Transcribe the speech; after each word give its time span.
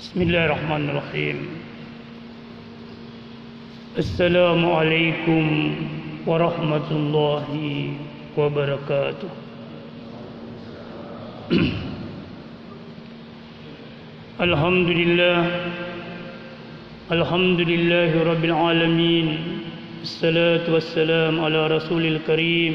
بسم 0.00 0.16
الله 0.16 0.44
الرحمن 0.48 0.84
الرحيم 0.90 1.36
السلام 4.00 4.64
عليكم 4.70 5.44
ورحمة 6.26 6.88
الله 6.90 7.48
وبركاته 8.36 9.28
الحمد 14.40 14.88
لله 14.88 15.40
الحمد 17.12 17.60
لله 17.60 18.10
رب 18.24 18.44
العالمين 18.44 19.28
الصلاة 20.02 20.64
والسلام 20.72 21.40
على 21.44 21.66
رسول 21.76 22.06
الكريم 22.06 22.74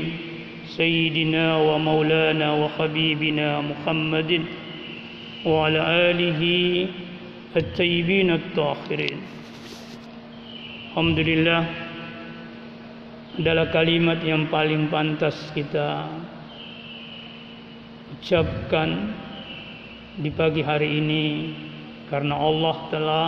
سيدنا 0.77 1.57
ومولانا 1.57 2.49
وحبيبنا 2.53 3.49
محمد 3.61 4.31
وعلى 5.47 5.81
آله 6.11 6.43
الطيبين 7.57 8.29
الطاهرين 8.31 9.21
Alhamdulillah 10.91 11.63
adalah 13.39 13.71
kalimat 13.71 14.19
yang 14.27 14.51
paling 14.51 14.91
pantas 14.91 15.39
kita 15.55 16.11
ucapkan 18.19 19.15
di 20.19 20.35
pagi 20.35 20.67
hari 20.67 20.99
ini 20.99 21.25
karena 22.11 22.35
Allah 22.35 22.77
telah 22.91 23.27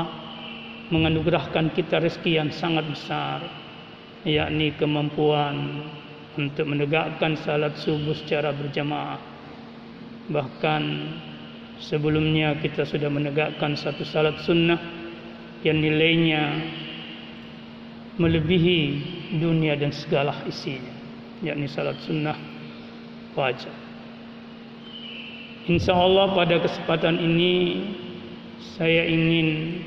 menganugerahkan 0.91 1.70
kita 1.70 2.02
rezeki 2.02 2.42
yang 2.42 2.50
sangat 2.50 2.82
besar 2.91 3.46
yakni 4.27 4.74
kemampuan 4.74 5.86
untuk 6.37 6.69
menegakkan 6.69 7.35
salat 7.41 7.75
subuh 7.81 8.13
secara 8.13 8.53
berjamaah. 8.53 9.19
Bahkan 10.29 10.83
sebelumnya 11.81 12.57
kita 12.61 12.85
sudah 12.85 13.09
menegakkan 13.09 13.73
satu 13.73 14.05
salat 14.05 14.38
sunnah 14.45 14.77
yang 15.66 15.81
nilainya 15.81 16.44
melebihi 18.17 18.79
dunia 19.38 19.77
dan 19.77 19.94
segala 19.94 20.41
isinya 20.49 20.94
yakni 21.45 21.69
salat 21.69 21.97
sunnah 22.02 22.38
wajib 23.38 23.69
Insya 25.67 25.94
Allah 25.94 26.31
pada 26.31 26.63
kesempatan 26.63 27.19
ini 27.19 27.83
saya 28.79 29.03
ingin 29.03 29.83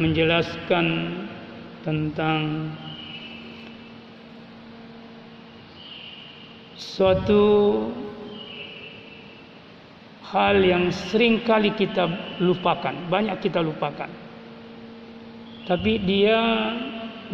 menjelaskan 0.00 0.86
tentang 1.84 2.72
suatu 6.78 7.44
hal 10.30 10.62
yang 10.62 10.94
sering 10.94 11.42
kali 11.42 11.74
kita 11.74 12.06
lupakan, 12.38 12.94
banyak 13.10 13.36
kita 13.42 13.58
lupakan. 13.58 14.08
Tapi 15.66 15.92
dia 16.06 16.38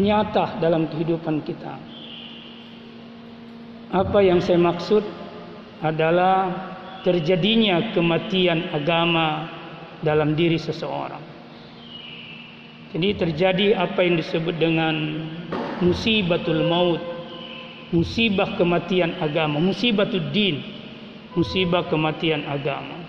nyata 0.00 0.58
dalam 0.58 0.90
kehidupan 0.90 1.44
kita. 1.46 1.76
Apa 3.94 4.18
yang 4.26 4.42
saya 4.42 4.58
maksud 4.58 5.06
adalah 5.78 6.50
terjadinya 7.06 7.94
kematian 7.94 8.74
agama 8.74 9.46
dalam 10.02 10.34
diri 10.34 10.58
seseorang. 10.58 11.22
Jadi 12.90 13.08
terjadi 13.18 13.66
apa 13.78 14.02
yang 14.02 14.18
disebut 14.18 14.54
dengan 14.58 14.94
musibatul 15.82 16.66
maut, 16.66 17.02
musibah 17.94 18.58
kematian 18.58 19.22
agama, 19.22 19.62
musibatul 19.62 20.34
din, 20.34 20.58
musibah 21.38 21.86
kematian 21.86 22.42
agama 22.42 23.06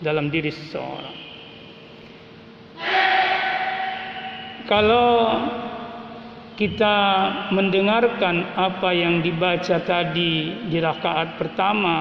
dalam 0.00 0.32
diri 0.32 0.48
seseorang. 0.48 1.16
Kalau 4.64 5.12
kita 6.56 6.96
mendengarkan 7.52 8.56
apa 8.56 8.88
yang 8.96 9.20
dibaca 9.20 9.76
tadi 9.84 10.64
di 10.72 10.78
rakaat 10.80 11.36
pertama 11.36 11.96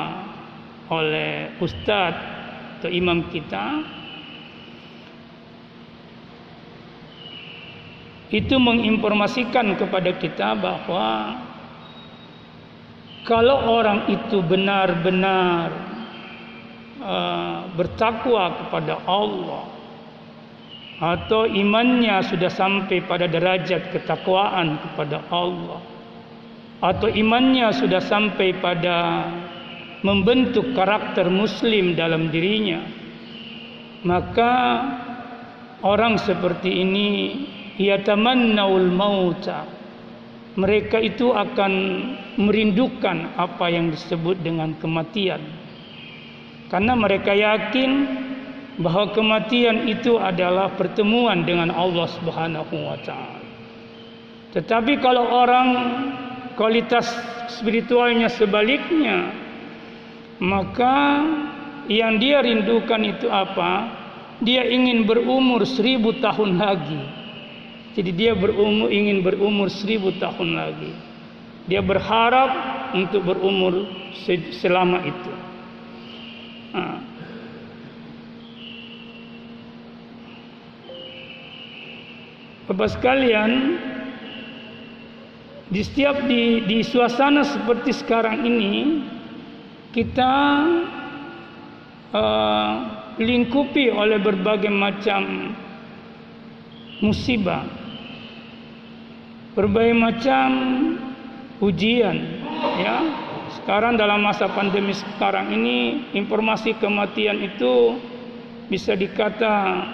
oleh 0.88 1.60
ustadz 1.60 2.30
atau 2.80 2.90
imam 2.92 3.28
kita 3.28 3.66
itu 8.32 8.56
menginformasikan 8.56 9.76
kepada 9.76 10.16
kita 10.16 10.56
bahwa 10.56 11.08
kalau 13.26 13.70
orang 13.70 14.10
itu 14.10 14.42
benar-benar 14.42 15.70
uh, 17.02 17.70
bertakwa 17.78 18.66
kepada 18.66 18.98
Allah 19.06 19.66
atau 21.02 21.50
imannya 21.50 22.22
sudah 22.30 22.50
sampai 22.54 23.02
pada 23.06 23.26
derajat 23.26 23.90
ketakwaan 23.90 24.78
kepada 24.78 25.26
Allah 25.34 25.82
atau 26.82 27.10
imannya 27.10 27.74
sudah 27.74 28.02
sampai 28.02 28.58
pada 28.58 29.26
membentuk 30.02 30.74
karakter 30.78 31.30
muslim 31.30 31.94
dalam 31.98 32.30
dirinya 32.30 32.86
maka 34.06 34.54
orang 35.82 36.18
seperti 36.22 36.86
ini 36.86 37.10
yatamannaul 37.82 38.90
mauta 38.94 39.81
mereka 40.60 41.00
itu 41.00 41.32
akan 41.32 41.74
merindukan 42.36 43.36
apa 43.40 43.72
yang 43.72 43.92
disebut 43.92 44.40
dengan 44.44 44.76
kematian 44.80 45.40
karena 46.68 46.94
mereka 46.96 47.32
yakin 47.32 47.92
bahwa 48.80 49.12
kematian 49.12 49.88
itu 49.88 50.16
adalah 50.16 50.72
pertemuan 50.76 51.44
dengan 51.44 51.72
Allah 51.72 52.08
Subhanahu 52.20 52.76
wa 52.76 52.98
taala 53.04 53.42
tetapi 54.52 55.00
kalau 55.00 55.24
orang 55.24 55.68
kualitas 56.60 57.08
spiritualnya 57.48 58.28
sebaliknya 58.28 59.32
maka 60.42 61.22
yang 61.86 62.18
dia 62.18 62.42
rindukan 62.42 63.02
itu 63.06 63.30
apa? 63.30 64.00
Dia 64.42 64.66
ingin 64.66 65.06
berumur 65.06 65.62
seribu 65.70 66.18
tahun 66.18 66.58
lagi. 66.58 67.21
Jadi 67.92 68.12
dia 68.16 68.32
berumur 68.32 68.88
ingin 68.88 69.20
berumur 69.20 69.68
seribu 69.68 70.16
tahun 70.16 70.56
lagi. 70.56 70.92
Dia 71.68 71.84
berharap 71.84 72.52
untuk 72.96 73.28
berumur 73.28 73.88
selama 74.60 75.04
itu. 75.04 75.34
Nah. 76.72 77.00
Bapak 82.72 82.96
sekalian, 82.96 83.52
di 85.68 85.82
setiap 85.84 86.24
di, 86.24 86.64
di 86.64 86.80
suasana 86.88 87.44
seperti 87.44 87.92
sekarang 87.92 88.48
ini, 88.48 89.04
kita 89.92 90.36
uh, 92.16 92.74
lingkupi 93.20 93.92
oleh 93.92 94.24
berbagai 94.24 94.72
macam 94.72 95.52
musibah, 97.04 97.68
berbagai 99.54 99.96
macam 99.96 100.48
ujian, 101.60 102.18
ya. 102.80 102.98
Sekarang 103.62 104.00
dalam 104.00 104.24
masa 104.24 104.48
pandemi 104.50 104.96
sekarang 104.96 105.52
ini 105.54 106.08
informasi 106.16 106.74
kematian 106.80 107.38
itu 107.44 108.00
bisa 108.72 108.96
dikata 108.96 109.86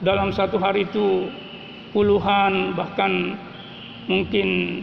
dalam 0.00 0.32
satu 0.32 0.56
hari 0.56 0.86
itu 0.88 1.28
puluhan 1.92 2.72
bahkan 2.78 3.36
mungkin 4.06 4.80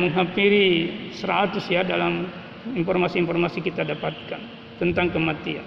menghampiri 0.00 0.90
seratus 1.12 1.68
ya 1.68 1.84
dalam 1.84 2.26
informasi-informasi 2.72 3.60
kita 3.60 3.84
dapatkan 3.84 4.40
tentang 4.80 5.12
kematian. 5.12 5.64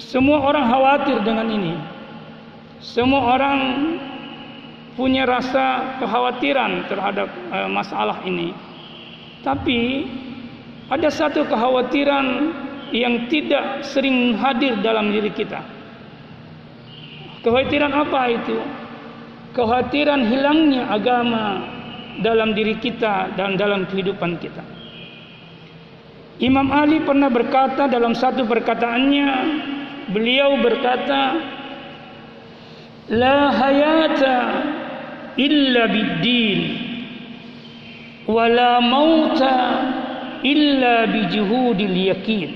Semua 0.00 0.40
orang 0.40 0.64
khawatir 0.66 1.20
dengan 1.20 1.46
ini. 1.52 1.74
Semua 2.80 3.36
orang 3.36 3.60
punya 4.96 5.28
rasa 5.28 5.98
kekhawatiran 6.00 6.88
terhadap 6.88 7.28
uh, 7.52 7.68
masalah 7.68 8.24
ini. 8.24 8.52
Tapi 9.44 10.08
ada 10.88 11.08
satu 11.12 11.44
kekhawatiran 11.44 12.26
yang 12.94 13.26
tidak 13.28 13.84
sering 13.84 14.38
hadir 14.38 14.78
dalam 14.80 15.10
diri 15.10 15.30
kita. 15.34 15.60
Kekhawatiran 17.42 17.92
apa 17.92 18.20
itu? 18.32 18.58
Kekhawatiran 19.54 20.26
hilangnya 20.26 20.90
agama 20.90 21.62
dalam 22.24 22.56
diri 22.56 22.80
kita 22.80 23.36
dan 23.36 23.60
dalam 23.60 23.84
kehidupan 23.88 24.40
kita. 24.40 24.64
Imam 26.36 26.68
Ali 26.68 27.00
pernah 27.00 27.32
berkata 27.32 27.88
dalam 27.88 28.12
satu 28.12 28.44
perkataannya, 28.44 29.28
beliau 30.12 30.60
berkata, 30.60 31.40
"La 33.10 33.50
hayata 33.54 34.36
illa 35.36 35.86
biddin." 35.86 36.86
wala 38.26 38.82
mauta 38.82 39.54
illa 40.42 41.06
bijuhudil 41.06 41.94
yakin 42.10 42.50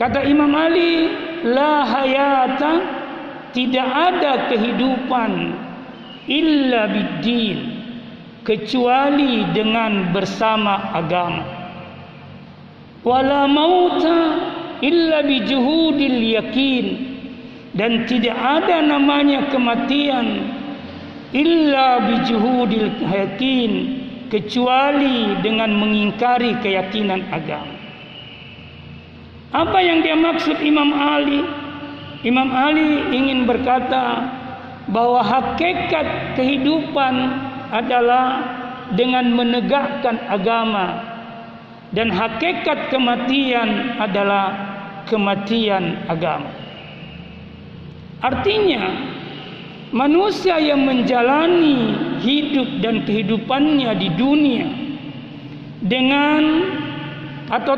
kata 0.00 0.24
Imam 0.24 0.56
Ali 0.56 1.12
la 1.52 1.84
hayata 1.84 2.72
tidak 3.52 3.88
ada 3.92 4.48
kehidupan 4.48 5.52
illa 6.32 6.88
biddin 6.88 7.56
kecuali 8.40 9.52
dengan 9.52 10.08
bersama 10.16 10.96
agama 10.96 11.44
wala 13.04 13.44
mauta 13.44 14.16
illa 14.80 15.20
bijuhudil 15.20 16.40
yakin 16.40 17.11
dan 17.72 18.04
tidak 18.04 18.36
ada 18.36 18.84
namanya 18.84 19.48
kematian 19.48 20.52
illa 21.32 22.04
bijuhudil 22.12 23.00
yakin 23.00 23.72
kecuali 24.28 25.40
dengan 25.40 25.72
mengingkari 25.76 26.56
keyakinan 26.60 27.24
agama 27.32 27.76
apa 29.52 29.78
yang 29.84 30.00
dia 30.00 30.16
maksud 30.16 30.60
Imam 30.60 30.92
Ali 30.92 31.44
Imam 32.22 32.54
Ali 32.54 33.10
ingin 33.10 33.50
berkata 33.50 34.30
bahwa 34.86 35.26
hakikat 35.26 36.38
kehidupan 36.38 37.14
adalah 37.74 38.46
dengan 38.94 39.32
menegakkan 39.34 40.22
agama 40.30 41.02
dan 41.90 42.14
hakikat 42.14 42.94
kematian 42.94 43.98
adalah 43.98 44.54
kematian 45.10 45.98
agama. 46.06 46.61
Artinya 48.22 48.82
manusia 49.90 50.56
yang 50.62 50.86
menjalani 50.86 51.98
hidup 52.22 52.80
dan 52.80 53.04
kehidupannya 53.04 53.90
di 53.98 54.08
dunia 54.14 54.66
dengan 55.84 56.42
atau 57.52 57.76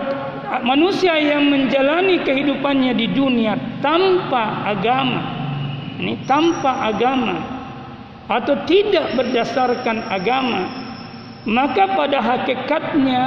manusia 0.63 1.19
yang 1.19 1.51
menjalani 1.51 2.23
kehidupannya 2.23 2.95
di 2.95 3.11
dunia 3.11 3.59
tanpa 3.83 4.63
agama 4.71 5.21
ini 5.99 6.15
tanpa 6.29 6.93
agama 6.93 7.41
atau 8.31 8.63
tidak 8.69 9.19
berdasarkan 9.19 10.05
agama 10.13 10.71
maka 11.49 11.91
pada 11.99 12.23
hakikatnya 12.23 13.23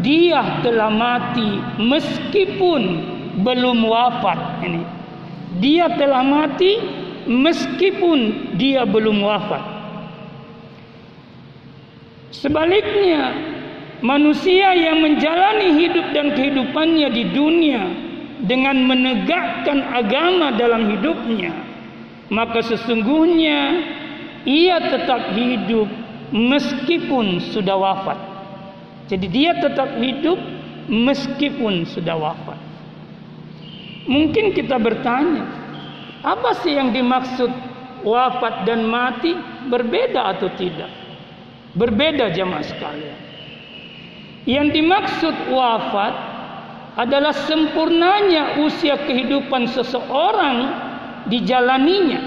dia 0.00 0.62
telah 0.62 0.88
mati 0.88 1.58
meskipun 1.82 2.82
belum 3.42 3.82
wafat 3.82 4.62
ini 4.62 5.01
dia 5.60 5.90
telah 5.98 6.24
mati 6.24 6.78
meskipun 7.28 8.52
dia 8.56 8.86
belum 8.88 9.20
wafat 9.20 9.62
sebaliknya 12.32 13.36
manusia 14.00 14.74
yang 14.74 15.04
menjalani 15.04 15.76
hidup 15.78 16.06
dan 16.16 16.32
kehidupannya 16.34 17.08
di 17.12 17.24
dunia 17.30 17.82
dengan 18.42 18.80
menegakkan 18.82 19.86
agama 19.92 20.56
dalam 20.56 20.88
hidupnya 20.90 21.52
maka 22.32 22.64
sesungguhnya 22.64 23.60
ia 24.48 24.78
tetap 24.90 25.36
hidup 25.36 25.86
meskipun 26.32 27.38
sudah 27.52 27.76
wafat 27.76 28.18
jadi 29.12 29.26
dia 29.28 29.52
tetap 29.60 29.98
hidup 30.00 30.40
meskipun 30.88 31.84
sudah 31.84 32.16
wafat. 32.16 32.58
Mungkin 34.06 34.50
kita 34.54 34.78
bertanya, 34.82 35.46
apa 36.22 36.58
sih 36.62 36.74
yang 36.74 36.90
dimaksud 36.90 37.50
wafat 38.02 38.66
dan 38.66 38.86
mati 38.90 39.34
berbeda 39.70 40.38
atau 40.38 40.50
tidak? 40.58 40.90
Berbeda 41.78 42.34
jemaah 42.34 42.66
sekalian. 42.66 43.18
Yang 44.42 44.66
dimaksud 44.74 45.34
wafat 45.54 46.14
adalah 46.98 47.32
sempurnanya 47.32 48.60
usia 48.60 48.98
kehidupan 49.06 49.70
seseorang 49.70 50.56
dijalaninya. 51.30 52.20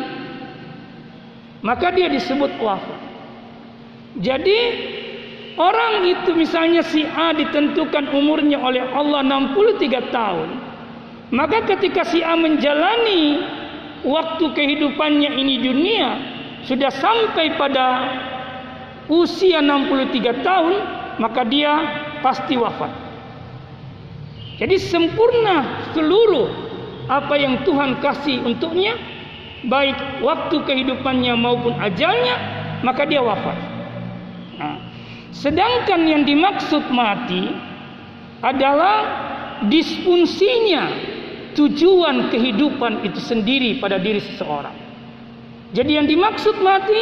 Maka 1.59 1.91
dia 1.91 2.07
disebut 2.07 2.55
wafat. 2.61 3.01
Jadi 4.15 4.59
Orang 5.55 6.03
itu 6.03 6.35
misalnya 6.35 6.83
si 6.83 7.07
A 7.07 7.31
ditentukan 7.31 8.11
umurnya 8.11 8.59
oleh 8.59 8.83
Allah 8.91 9.23
63 9.23 10.11
tahun. 10.11 10.49
Maka 11.33 11.65
ketika 11.65 12.05
si 12.05 12.21
A 12.21 12.37
menjalani 12.37 13.41
waktu 14.05 14.45
kehidupannya 14.53 15.33
ini 15.33 15.55
dunia 15.65 16.09
sudah 16.65 16.89
sampai 16.93 17.57
pada 17.57 17.85
usia 19.09 19.61
63 19.61 20.45
tahun, 20.45 20.75
maka 21.21 21.41
dia 21.45 21.73
pasti 22.21 22.57
wafat. 22.57 22.89
Jadi 24.61 24.77
sempurna 24.79 25.89
seluruh 25.93 26.47
apa 27.09 27.35
yang 27.37 27.61
Tuhan 27.65 28.01
kasih 28.01 28.45
untuknya, 28.45 28.97
baik 29.67 30.25
waktu 30.25 30.57
kehidupannya 30.63 31.33
maupun 31.37 31.73
ajalnya, 31.81 32.35
maka 32.81 33.03
dia 33.05 33.21
wafat. 33.21 33.57
Nah, 34.55 34.77
Sedangkan 35.35 36.07
yang 36.07 36.23
dimaksud 36.23 36.87
mati 36.95 37.51
adalah 38.39 39.03
disfungsinya 39.67 40.95
tujuan 41.55 42.29
kehidupan 42.29 43.07
itu 43.07 43.19
sendiri 43.23 43.79
pada 43.79 43.95
diri 43.97 44.19
seseorang. 44.19 44.75
Jadi 45.71 45.91
yang 45.97 46.07
dimaksud 46.07 46.59
mati 46.61 47.01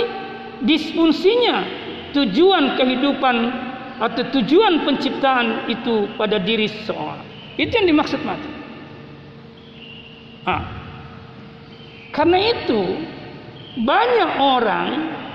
disfungsinya 0.63 1.65
tujuan 2.13 2.77
kehidupan 2.77 3.35
atau 4.01 4.23
tujuan 4.39 4.85
penciptaan 4.85 5.69
itu 5.69 6.09
pada 6.17 6.37
diri 6.41 6.69
seseorang. 6.69 7.25
Itu 7.57 7.69
yang 7.69 7.87
dimaksud 7.89 8.21
mati. 8.25 8.49
Ah. 10.45 10.63
Karena 12.13 12.37
itu 12.37 12.81
banyak 13.81 14.31
orang 14.37 14.87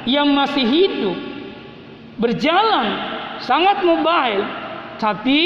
yang 0.06 0.30
masih 0.30 0.62
hidup 0.62 1.18
berjalan 2.22 2.86
sangat 3.42 3.82
mobile 3.82 4.46
tapi 4.98 5.40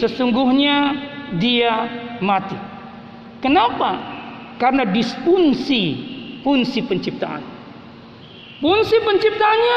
sesungguhnya 0.00 0.96
dia 1.36 1.74
mati. 2.20 2.75
Kenapa? 3.44 4.00
Karena 4.56 4.88
disfungsi 4.88 6.14
fungsi 6.46 6.80
penciptaan. 6.86 7.42
Fungsi 8.62 8.96
penciptanya 9.02 9.76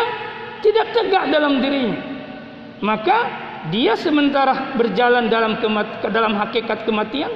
tidak 0.61 0.87
tegak 0.93 1.23
dalam 1.33 1.59
dirinya. 1.59 1.99
Maka 2.79 3.17
dia 3.73 3.97
sementara 3.99 4.77
berjalan 4.79 5.27
dalam 5.27 5.59
kemat 5.59 5.99
dalam 6.13 6.37
hakikat 6.37 6.87
kematian. 6.87 7.31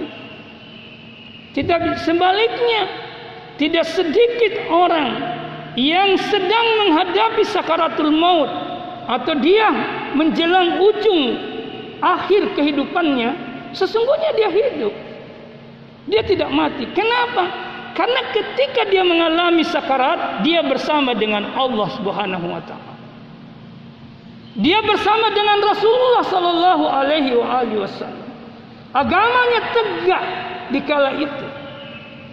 Tidak 1.52 2.00
sebaliknya, 2.02 2.82
tidak 3.60 3.86
sedikit 3.86 4.72
orang 4.72 5.10
yang 5.76 6.16
sedang 6.32 6.68
menghadapi 6.86 7.44
sakaratul 7.46 8.14
maut 8.14 8.50
atau 9.06 9.36
dia 9.38 9.70
menjelang 10.16 10.80
ujung 10.80 11.24
akhir 12.00 12.56
kehidupannya, 12.58 13.36
sesungguhnya 13.76 14.32
dia 14.34 14.50
hidup. 14.50 14.94
Dia 16.08 16.22
tidak 16.24 16.52
mati. 16.52 16.84
Kenapa? 16.92 17.44
Karena 17.94 18.22
ketika 18.34 18.90
dia 18.90 19.06
mengalami 19.06 19.62
sakarat, 19.62 20.42
dia 20.42 20.66
bersama 20.66 21.14
dengan 21.14 21.54
Allah 21.54 21.88
Subhanahu 21.94 22.48
wa 22.50 22.62
taala. 22.66 22.94
Dia 24.58 24.82
bersama 24.86 25.34
dengan 25.34 25.62
Rasulullah 25.66 26.24
sallallahu 26.26 26.86
alaihi 26.86 27.34
wasallam. 27.78 28.30
Agamanya 28.94 29.62
tegak 29.74 30.24
di 30.70 30.80
kala 30.86 31.18
itu. 31.18 31.48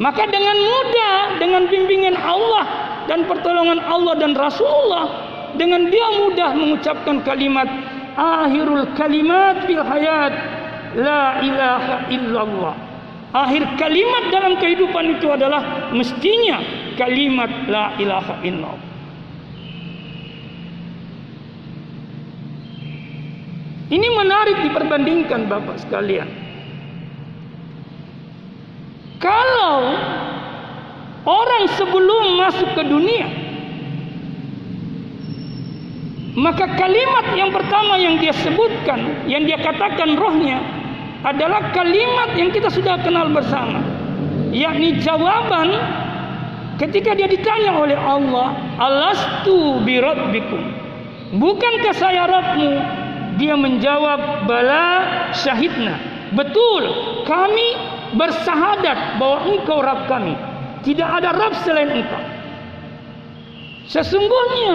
Maka 0.01 0.29
dengan 0.29 0.57
mudah 0.57 1.17
dengan 1.41 1.63
bimbingan 1.69 2.17
Allah 2.17 2.65
dan 3.05 3.29
pertolongan 3.29 3.81
Allah 3.85 4.17
dan 4.17 4.33
Rasulullah 4.33 5.09
dengan 5.61 5.89
dia 5.93 6.09
mudah 6.25 6.57
mengucapkan 6.57 7.21
kalimat 7.21 7.69
akhirul 8.17 8.89
kalimat 8.97 9.65
fil 9.69 9.85
hayat 9.85 10.33
la 10.97 11.45
ilaha 11.45 11.97
illallah 12.09 12.90
akhir 13.31 13.63
kalimat 13.79 14.25
dalam 14.35 14.59
kehidupan 14.59 15.19
itu 15.19 15.31
adalah 15.31 15.91
mestinya 15.95 16.59
kalimat 16.99 17.51
la 17.71 17.95
ilaha 17.99 18.43
illallah 18.43 18.91
Ini 23.91 24.07
menarik 24.15 24.63
diperbandingkan 24.63 25.51
Bapak 25.51 25.83
sekalian. 25.83 26.31
Kalau 29.19 29.99
orang 31.27 31.65
sebelum 31.75 32.39
masuk 32.39 32.71
ke 32.73 32.83
dunia 32.87 33.29
maka 36.39 36.65
kalimat 36.79 37.27
yang 37.35 37.51
pertama 37.51 37.99
yang 37.99 38.17
dia 38.23 38.31
sebutkan, 38.31 39.27
yang 39.27 39.45
dia 39.45 39.59
katakan 39.59 40.15
rohnya 40.15 40.63
adalah 41.25 41.73
kalimat 41.77 42.33
yang 42.37 42.49
kita 42.53 42.73
sudah 42.73 43.01
kenal 43.05 43.29
bersama. 43.33 43.81
Yakni 44.51 44.99
jawaban 45.05 45.69
ketika 46.81 47.15
dia 47.15 47.29
ditanya 47.29 47.77
oleh 47.77 47.97
Allah, 47.97 48.57
"Alastu 48.81 49.85
bi 49.85 50.01
rabbikum?" 50.01 50.81
Bukankah 51.31 51.95
saya 51.95 52.27
Rabbmu? 52.27 52.71
Dia 53.39 53.55
menjawab, 53.55 54.51
Bala 54.51 54.87
syahidna. 55.31 55.95
Betul, 56.35 56.83
kami 57.23 57.79
bersahadat 58.19 59.23
bahwa 59.23 59.39
engkau 59.55 59.79
Rabb 59.79 60.11
kami. 60.11 60.35
Tidak 60.83 61.07
ada 61.07 61.31
Rabb 61.31 61.55
selain 61.63 62.03
engkau. 62.03 62.23
Sesungguhnya, 63.87 64.75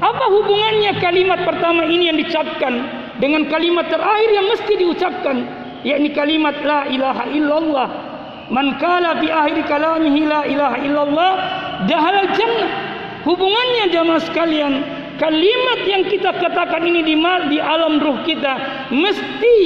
apa 0.00 0.24
hubungannya 0.28 0.92
kalimat 1.00 1.40
pertama 1.44 1.88
ini 1.88 2.12
yang 2.12 2.16
diucapkan 2.20 3.01
dengan 3.22 3.46
kalimat 3.46 3.86
terakhir 3.86 4.30
yang 4.34 4.50
mesti 4.50 4.72
diucapkan? 4.74 5.62
yakni 5.82 6.14
kalimat 6.14 6.54
la 6.62 6.86
ilaha 6.86 7.24
illallah 7.30 7.88
man 8.50 8.78
bi 9.18 9.28
akhir 9.30 9.66
kalamihi 9.66 10.26
la 10.26 10.46
ilaha 10.46 10.76
illallah 10.78 11.32
dahal 11.90 12.22
jannah 12.38 12.70
hubungannya 13.26 13.90
jamaah 13.90 14.22
sekalian 14.22 14.72
kalimat 15.18 15.80
yang 15.86 16.02
kita 16.06 16.34
katakan 16.38 16.82
ini 16.86 17.02
di, 17.02 17.14
di 17.50 17.58
alam 17.58 17.98
ruh 17.98 18.22
kita 18.26 18.86
mesti 18.94 19.58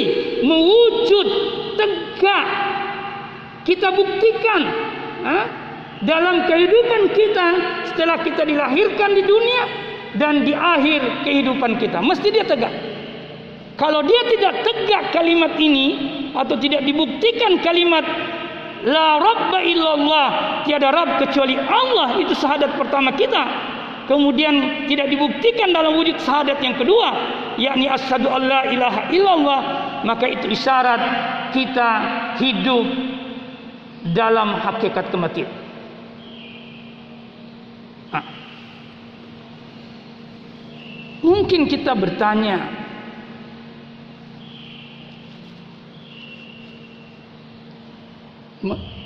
mewujud 0.44 1.28
tegak 1.76 2.46
kita 3.68 3.88
buktikan 3.92 4.60
ha? 5.25 5.38
dalam 6.04 6.44
kehidupan 6.48 7.12
kita 7.12 7.46
setelah 7.92 8.20
kita 8.20 8.44
dilahirkan 8.44 9.10
di 9.16 9.22
dunia 9.25 9.62
dan 10.16 10.48
di 10.48 10.56
akhir 10.56 11.28
kehidupan 11.28 11.76
kita 11.76 12.00
mesti 12.00 12.28
dia 12.32 12.44
tegak 12.44 12.95
kalau 13.76 14.00
dia 14.04 14.23
tidak 14.33 14.64
tegak 14.64 15.12
kalimat 15.12 15.52
ini 15.61 15.87
atau 16.33 16.56
tidak 16.56 16.80
dibuktikan 16.88 17.61
kalimat 17.61 18.04
la 18.88 19.21
rabba 19.21 19.61
illallah, 19.61 20.28
tiada 20.64 20.88
rabb 20.88 21.21
kecuali 21.21 21.61
Allah 21.61 22.16
itu 22.21 22.33
syahadat 22.33 22.73
pertama 22.80 23.12
kita. 23.12 23.45
Kemudian 24.06 24.87
tidak 24.87 25.11
dibuktikan 25.11 25.75
dalam 25.75 25.99
wujud 25.99 26.14
syahadat 26.23 26.62
yang 26.62 26.78
kedua, 26.78 27.11
yakni 27.59 27.90
asyhadu 27.90 28.30
alla 28.30 28.62
ilaha 28.71 29.11
illallah, 29.11 29.61
maka 30.06 30.30
itu 30.30 30.47
isyarat 30.47 31.02
kita 31.50 31.90
hidup 32.38 32.87
dalam 34.14 34.62
hakikat 34.62 35.11
kematian. 35.11 35.50
Nah. 38.14 38.25
Mungkin 41.26 41.66
kita 41.66 41.99
bertanya, 41.99 42.85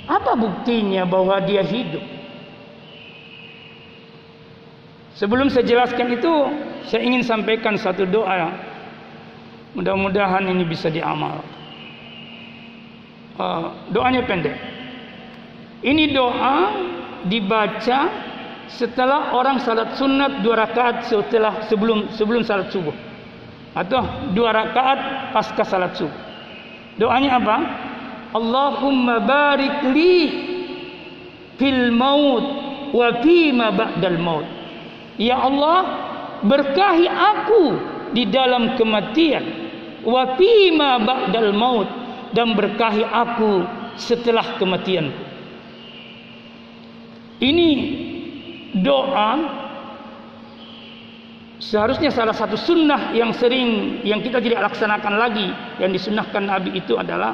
Apa 0.09 0.33
buktinya 0.33 1.05
bahwa 1.05 1.37
dia 1.43 1.61
hidup? 1.61 2.01
Sebelum 5.21 5.53
saya 5.53 5.67
jelaskan 5.67 6.17
itu, 6.17 6.33
saya 6.89 7.05
ingin 7.05 7.21
sampaikan 7.21 7.77
satu 7.77 8.09
doa. 8.09 8.49
Mudah-mudahan 9.77 10.49
ini 10.49 10.65
bisa 10.65 10.89
diamal. 10.89 11.45
Uh, 13.37 13.69
doanya 13.93 14.25
pendek. 14.25 14.57
Ini 15.81 16.13
doa 16.13 16.57
dibaca 17.25 17.99
setelah 18.71 19.35
orang 19.35 19.61
salat 19.61 19.93
sunat 19.99 20.41
dua 20.45 20.63
rakaat 20.63 21.05
setelah 21.09 21.65
sebelum 21.67 22.11
sebelum 22.15 22.41
salat 22.45 22.71
subuh 22.71 22.93
atau 23.75 24.31
dua 24.31 24.51
rakaat 24.55 25.31
pasca 25.35 25.63
salat 25.65 25.93
subuh. 25.97 26.21
Doanya 26.99 27.39
apa? 27.39 27.57
Allahumma 28.31 29.19
barik 29.23 29.91
li 29.91 30.17
fil 31.59 31.91
maut 31.91 32.45
wa 32.91 33.07
ba'dal 33.75 34.19
maut. 34.19 34.47
Ya 35.19 35.37
Allah, 35.37 35.79
berkahi 36.43 37.07
aku 37.07 37.63
di 38.11 38.27
dalam 38.27 38.75
kematian 38.75 39.43
wa 40.07 40.35
ba'dal 40.99 41.51
maut 41.53 41.89
dan 42.31 42.55
berkahi 42.55 43.03
aku 43.05 43.67
setelah 43.99 44.57
kematian. 44.57 45.11
Ini 47.41 47.69
doa 48.85 49.31
seharusnya 51.61 52.13
salah 52.13 52.33
satu 52.33 52.57
sunnah 52.57 53.13
yang 53.13 53.33
sering 53.33 54.01
yang 54.05 54.21
kita 54.21 54.41
tidak 54.41 54.71
laksanakan 54.71 55.13
lagi 55.17 55.49
yang 55.77 55.93
disunnahkan 55.93 56.41
Nabi 56.45 56.77
itu 56.77 56.97
adalah 56.97 57.33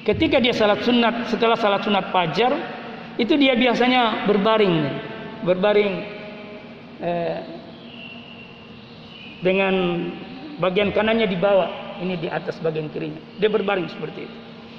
Ketika 0.00 0.40
dia 0.40 0.56
salat 0.56 0.80
sunat 0.80 1.28
setelah 1.28 1.60
salat 1.60 1.84
sunat 1.84 2.08
fajar 2.08 2.52
itu 3.20 3.36
dia 3.36 3.52
biasanya 3.52 4.24
berbaring, 4.24 4.76
berbaring 5.44 5.94
eh, 7.04 7.38
dengan 9.44 9.74
bagian 10.56 10.92
kanannya 10.96 11.28
di 11.28 11.36
bawah, 11.36 12.00
ini 12.00 12.16
di 12.16 12.28
atas 12.32 12.56
bagian 12.64 12.88
kirinya. 12.88 13.20
Dia 13.36 13.52
berbaring 13.52 13.88
seperti 13.92 14.24
itu. 14.24 14.36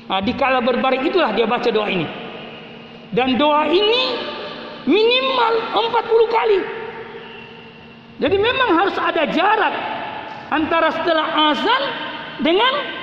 Nah, 0.10 0.22
di 0.26 0.34
kala 0.34 0.60
berbaring 0.66 1.06
itulah 1.06 1.34
dia 1.38 1.46
baca 1.46 1.70
doa 1.70 1.86
ini. 1.86 2.08
Dan 3.14 3.38
doa 3.38 3.70
ini 3.70 4.04
minimal 4.90 5.54
40 5.78 6.38
kali. 6.38 6.60
Jadi 8.22 8.38
memang 8.38 8.70
harus 8.78 8.98
ada 8.98 9.26
jarak 9.30 9.74
antara 10.54 10.90
setelah 10.94 11.28
azan 11.54 11.84
dengan 12.42 13.01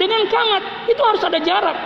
dengan 0.00 0.22
kamat 0.28 0.62
itu 0.88 1.02
harus 1.02 1.22
ada 1.22 1.38
jarak. 1.42 1.78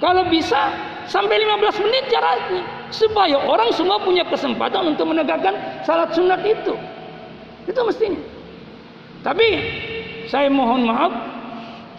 Kalau 0.00 0.26
bisa 0.26 0.74
sampai 1.06 1.38
15 1.38 1.84
menit 1.86 2.04
jaraknya 2.10 2.62
supaya 2.90 3.38
orang 3.38 3.70
semua 3.70 4.02
punya 4.02 4.26
kesempatan 4.26 4.96
untuk 4.96 5.06
menegakkan 5.06 5.54
salat 5.86 6.10
sunat 6.14 6.42
itu. 6.42 6.74
Itu 7.70 7.80
mestinya. 7.86 8.18
Tapi 9.22 9.46
saya 10.26 10.50
mohon 10.50 10.88
maaf 10.88 11.12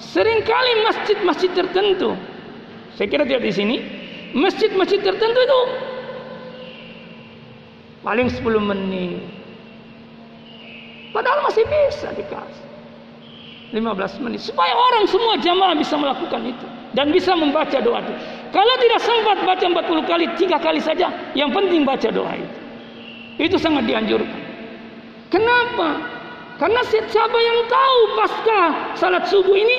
sering 0.02 0.42
kali 0.44 0.72
masjid-masjid 0.84 1.52
tertentu 1.54 2.18
saya 2.98 3.08
kira 3.10 3.24
tidak 3.26 3.46
di 3.46 3.54
sini 3.54 3.76
masjid-masjid 4.34 5.00
tertentu 5.00 5.40
itu 5.40 5.62
paling 8.02 8.28
10 8.28 8.42
menit 8.60 9.22
padahal 11.14 11.46
masih 11.46 11.64
bisa 11.64 12.10
dikasih 12.18 12.68
15 13.74 14.22
menit 14.22 14.38
supaya 14.46 14.70
orang 14.78 15.10
semua 15.10 15.34
jamaah 15.42 15.74
bisa 15.74 15.98
melakukan 15.98 16.46
itu 16.46 16.68
dan 16.94 17.10
bisa 17.10 17.34
membaca 17.34 17.82
doa 17.82 18.06
itu. 18.06 18.14
Kalau 18.54 18.74
tidak 18.78 19.02
sempat 19.02 19.38
baca 19.42 19.66
40 19.66 20.06
kali, 20.06 20.26
tiga 20.38 20.62
kali 20.62 20.78
saja, 20.78 21.10
yang 21.34 21.50
penting 21.50 21.82
baca 21.82 22.06
doa 22.14 22.38
itu. 22.38 22.58
Itu 23.42 23.58
sangat 23.58 23.90
dianjurkan. 23.90 24.40
Kenapa? 25.34 25.98
Karena 26.62 26.86
siapa 26.86 27.38
yang 27.42 27.60
tahu 27.66 28.00
pasca 28.14 28.62
salat 28.94 29.26
subuh 29.26 29.58
ini 29.58 29.78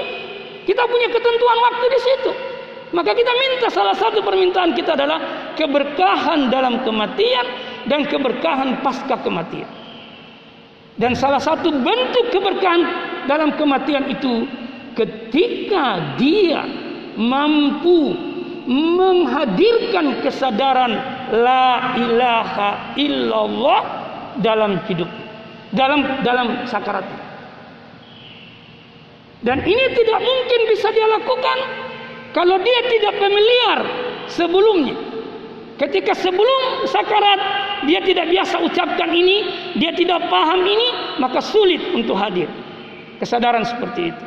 kita 0.67 0.83
punya 0.91 1.07
ketentuan 1.15 1.59
waktu 1.71 1.87
di 1.87 2.01
situ. 2.03 2.31
Maka 2.91 3.15
kita 3.15 3.31
minta 3.31 3.71
salah 3.71 3.95
satu 3.95 4.23
permintaan 4.23 4.75
kita 4.75 4.99
adalah 4.99 5.23
keberkahan 5.55 6.51
dalam 6.51 6.83
kematian 6.83 7.47
dan 7.87 8.07
keberkahan 8.11 8.83
pasca 8.83 9.23
kematian. 9.23 9.84
Dan 10.95 11.19
salah 11.19 11.43
satu 11.43 11.75
bentuk 11.75 12.31
keberkahan 12.31 12.83
dalam 13.27 13.59
kematian 13.59 14.07
itu 14.07 14.47
ketika 14.95 16.15
dia 16.15 16.63
mampu 17.19 18.15
menghadirkan 18.71 20.23
kesadaran 20.23 20.95
la 21.35 21.99
ilaha 21.99 22.95
illallah 22.95 23.83
dalam 24.39 24.79
hidup 24.87 25.11
dalam 25.75 26.23
dalam 26.23 26.63
sakarat. 26.71 27.05
Dan 29.45 29.61
ini 29.67 29.85
tidak 29.93 30.21
mungkin 30.25 30.61
bisa 30.73 30.89
dia 30.95 31.07
lakukan 31.11 31.59
kalau 32.33 32.57
dia 32.63 32.81
tidak 32.89 33.15
familiar 33.19 33.79
sebelumnya 34.31 35.14
ketika 35.81 36.15
sebelum 36.15 36.87
sakarat 36.87 37.41
dia 37.85 38.01
tidak 38.03 38.31
biasa 38.31 38.63
ucapkan 38.63 39.11
ini 39.11 39.37
dia 39.79 39.93
tidak 39.93 40.27
paham 40.31 40.63
ini 40.65 41.19
maka 41.19 41.41
sulit 41.43 41.81
untuk 41.95 42.19
hadir. 42.19 42.49
Kesadaran 43.19 43.63
seperti 43.63 44.11
itu. 44.11 44.25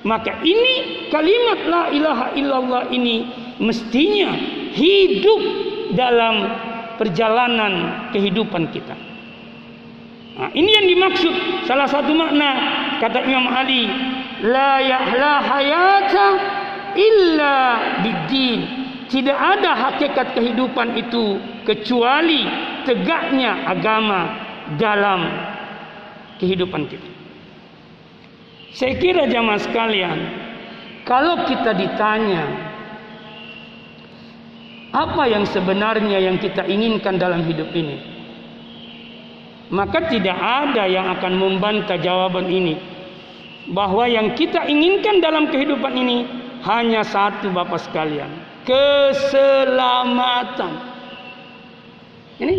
Maka 0.00 0.40
ini 0.40 1.06
kalimat 1.12 1.60
la 1.68 1.82
ilaha 1.92 2.26
illallah 2.32 2.82
ini 2.88 3.28
mestinya 3.60 4.32
hidup 4.72 5.40
dalam 5.92 6.48
perjalanan 6.96 8.08
kehidupan 8.16 8.72
kita. 8.72 8.96
Nah, 10.40 10.48
ini 10.56 10.70
yang 10.72 10.86
dimaksud. 10.88 11.34
Salah 11.68 11.84
satu 11.84 12.16
makna 12.16 12.50
kata 12.96 13.28
Imam 13.28 13.44
Ali 13.52 13.84
la 14.40 14.80
yahla 14.80 15.32
hayata 15.44 16.26
illa 16.96 17.56
bidin 18.00 18.79
tidak 19.10 19.34
ada 19.36 19.74
hakikat 19.74 20.38
kehidupan 20.38 20.94
itu 20.94 21.42
kecuali 21.66 22.46
tegaknya 22.86 23.66
agama 23.66 24.20
dalam 24.78 25.20
kehidupan 26.38 26.86
kita 26.86 27.10
saya 28.70 28.94
kira 29.02 29.26
jamaah 29.26 29.58
sekalian, 29.58 30.18
kalau 31.02 31.42
kita 31.42 31.74
ditanya 31.74 32.46
apa 34.94 35.22
yang 35.26 35.42
sebenarnya 35.42 36.18
yang 36.22 36.38
kita 36.38 36.66
inginkan 36.66 37.18
dalam 37.18 37.42
hidup 37.46 37.70
ini? 37.74 37.98
maka 39.70 40.10
tidak 40.10 40.34
ada 40.34 40.82
yang 40.90 41.06
akan 41.14 41.38
membantah 41.38 41.94
jawaban 41.98 42.50
ini 42.50 42.74
bahwa 43.70 44.02
yang 44.06 44.34
kita 44.34 44.66
inginkan 44.66 45.22
dalam 45.22 45.46
kehidupan 45.46 45.94
ini 45.94 46.26
hanya 46.66 47.06
satu 47.06 47.54
Bapak 47.54 47.78
sekalian, 47.78 48.30
keselamatan. 48.70 50.72
Ini 52.38 52.54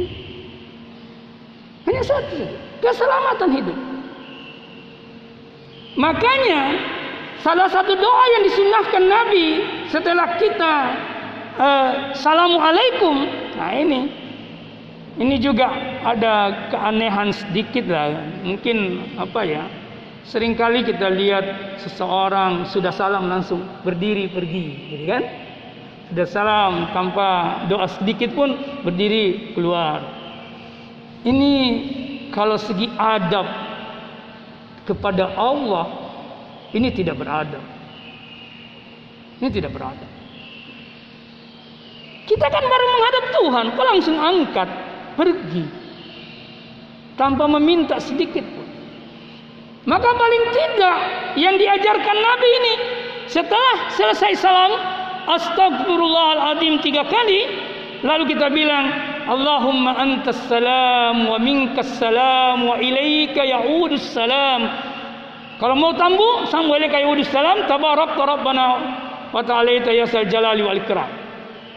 hanya 1.88 2.04
satu, 2.04 2.44
keselamatan 2.84 3.50
hidup. 3.56 3.78
Makanya 5.96 6.76
salah 7.42 7.72
satu 7.72 7.96
doa 7.96 8.26
yang 8.38 8.44
disunahkan 8.46 9.04
Nabi 9.08 9.48
setelah 9.90 10.38
kita 10.38 10.76
uh, 11.58 11.92
Assalamualaikum. 12.16 13.16
Nah 13.58 13.72
ini 13.76 14.02
ini 15.20 15.36
juga 15.42 15.68
ada 16.06 16.70
keanehan 16.72 17.36
sedikit 17.36 17.92
lah. 17.92 18.24
Mungkin 18.46 18.78
apa 19.20 19.44
ya? 19.44 19.68
Seringkali 20.22 20.86
kita 20.86 21.10
lihat 21.12 21.76
seseorang 21.82 22.70
sudah 22.70 22.94
salam 22.94 23.26
langsung 23.26 23.66
berdiri 23.82 24.30
pergi, 24.30 24.94
gitu 24.94 25.06
kan? 25.10 25.26
Sudah 26.12 26.28
salam 26.28 26.92
tanpa 26.92 27.64
doa 27.72 27.88
sedikit 27.88 28.36
pun 28.36 28.52
berdiri 28.84 29.56
keluar. 29.56 30.04
Ini 31.24 31.52
kalau 32.36 32.60
segi 32.60 32.92
adab 33.00 33.48
kepada 34.84 35.32
Allah 35.40 35.88
ini 36.76 36.92
tidak 36.92 37.16
beradab. 37.16 37.64
Ini 39.40 39.50
tidak 39.56 39.72
beradab. 39.72 40.12
Kita 42.28 42.48
kan 42.48 42.64
baru 42.64 42.86
menghadap 42.92 43.26
Tuhan, 43.32 43.66
kok 43.72 43.88
langsung 43.88 44.18
angkat, 44.20 44.68
pergi. 45.16 45.66
Tanpa 47.16 47.48
meminta 47.48 48.04
sedikit 48.04 48.44
pun. 48.44 48.68
Maka 49.88 50.12
paling 50.12 50.44
tidak 50.52 50.98
yang 51.40 51.56
diajarkan 51.56 52.18
Nabi 52.20 52.50
ini 52.52 52.74
setelah 53.32 53.76
selesai 53.96 54.36
salam 54.36 54.72
astagfirullahaladzim 55.30 56.82
tiga 56.82 57.06
kali. 57.06 57.70
Lalu 58.02 58.34
kita 58.34 58.50
bilang 58.50 58.90
Allahumma 59.30 59.94
antas 60.02 60.42
salam 60.50 61.30
wa 61.30 61.38
minkas 61.38 62.02
salam 62.02 62.66
wa 62.66 62.82
ilaika 62.82 63.46
ya'udus 63.46 64.10
salam. 64.10 64.66
Kalau 65.62 65.78
mau 65.78 65.94
tambu 65.94 66.50
sambung 66.50 66.82
ilaika 66.82 66.98
ya'udus 66.98 67.30
salam. 67.30 67.70
Tabarak 67.70 68.18
rabbana 68.18 68.66
wa 69.30 69.42
ta'ala 69.46 69.70
ya 69.86 70.26
jalali 70.26 70.66
wal 70.66 70.82
ikram 70.82 71.21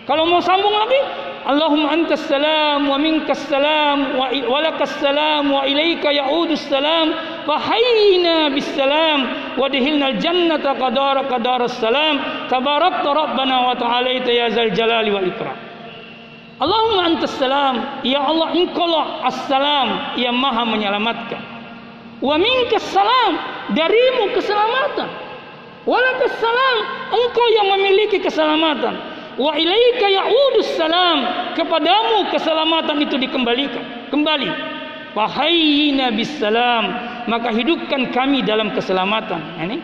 kalau 0.05 0.29
mau 0.29 0.45
sambung 0.45 0.73
lagi 0.77 1.01
Allahumma 1.45 1.93
antas 1.93 2.25
salam 2.25 2.89
wa 2.89 2.97
minkas 2.97 3.41
salam 3.53 4.17
wa 4.17 4.33
walakas 4.33 4.97
salam 5.01 5.53
wa 5.53 5.65
ilaika 5.69 6.09
ya'udus 6.09 6.65
salam 6.73 7.13
fahayyina 7.45 8.49
bis 8.53 8.65
salam 8.73 9.29
wa 9.61 9.69
dihilna 9.69 10.13
al 10.13 10.17
jannata 10.21 10.77
qadara 10.77 11.29
qadara 11.29 11.69
salam. 11.69 12.49
Tabarakta 12.49 13.09
rabbana 13.13 13.69
wa 13.69 13.77
ta'ala 13.77 14.09
ya 14.25 14.53
zal 14.57 14.73
jalali 14.73 15.13
wal 15.13 15.25
ikram. 15.29 15.57
Allahumma 16.65 17.13
antas 17.13 17.37
salam. 17.37 18.05
Ya 18.05 18.25
Allah 18.25 18.57
engkau 18.57 18.89
lah 18.89 19.29
assalam 19.29 20.17
yang 20.21 20.37
maha 20.37 20.65
menyelamatkan. 20.65 21.41
Wa 22.25 22.41
minkas 22.41 22.89
salam 22.89 23.37
darimu 23.77 24.33
keselamatan. 24.37 25.09
Walakas 25.85 26.33
salam 26.41 26.77
engkau 27.13 27.47
yang 27.53 27.69
memiliki 27.69 28.17
keselamatan 28.25 29.14
wa 29.39 29.53
ilaika 29.55 30.07
ya'udus 30.07 30.79
salam. 30.79 31.19
Kepadamu 31.55 32.31
keselamatan 32.35 32.97
itu 33.03 33.17
dikembalikan 33.19 34.11
kembali. 34.11 34.51
Fahayyina 35.15 36.11
bisalam. 36.15 36.85
Maka 37.31 37.55
hidupkan 37.55 38.11
kami 38.11 38.43
dalam 38.43 38.75
keselamatan. 38.75 39.41
Ini. 39.63 39.79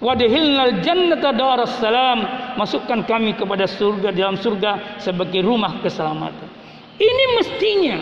Wadhilnal 0.00 0.84
jannata 0.84 1.32
daras 1.32 1.72
salam. 1.80 2.24
Masukkan 2.60 3.04
kami 3.08 3.36
kepada 3.36 3.64
surga 3.64 4.12
dalam 4.12 4.36
surga 4.36 5.00
sebagai 5.00 5.40
rumah 5.44 5.80
keselamatan. 5.80 6.48
Ini 6.96 7.24
mestinya 7.40 7.96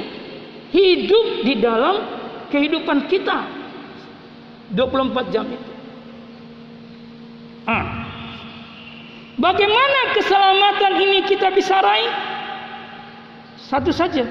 hidup 0.75 1.27
di 1.47 1.55
dalam 1.59 1.97
kehidupan 2.51 3.07
kita. 3.11 3.63
24 4.75 5.35
jam 5.35 5.47
itu. 5.47 5.71
Ah 7.65 8.04
Bagaimana 9.35 10.15
keselamatan 10.15 10.93
ini 11.03 11.19
kita 11.27 11.51
bisa 11.51 11.83
raih? 11.83 12.13
Satu 13.67 13.91
saja. 13.91 14.23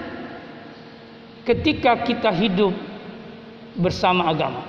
Ketika 1.43 2.07
kita 2.07 2.31
hidup 2.31 2.71
bersama 3.75 4.31
agama. 4.31 4.63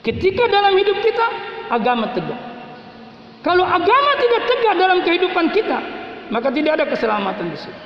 Ketika 0.00 0.48
dalam 0.48 0.72
hidup 0.72 1.04
kita 1.04 1.26
agama 1.68 2.16
tegak. 2.16 2.40
Kalau 3.44 3.64
agama 3.66 4.12
tidak 4.16 4.42
tegak 4.48 4.74
dalam 4.80 4.98
kehidupan 5.04 5.46
kita, 5.52 5.78
maka 6.32 6.48
tidak 6.48 6.80
ada 6.80 6.86
keselamatan 6.88 7.52
di 7.52 7.58
situ. 7.60 7.80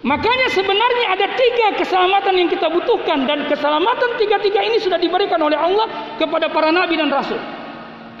Makanya 0.00 0.48
sebenarnya 0.48 1.06
ada 1.12 1.26
tiga 1.36 1.76
keselamatan 1.76 2.32
yang 2.32 2.48
kita 2.48 2.72
butuhkan 2.72 3.28
dan 3.28 3.44
keselamatan 3.52 4.16
tiga-tiga 4.16 4.64
ini 4.64 4.80
sudah 4.80 4.96
diberikan 4.96 5.36
oleh 5.36 5.60
Allah 5.60 6.16
kepada 6.16 6.48
para 6.48 6.72
nabi 6.72 6.96
dan 6.96 7.12
rasul. 7.12 7.36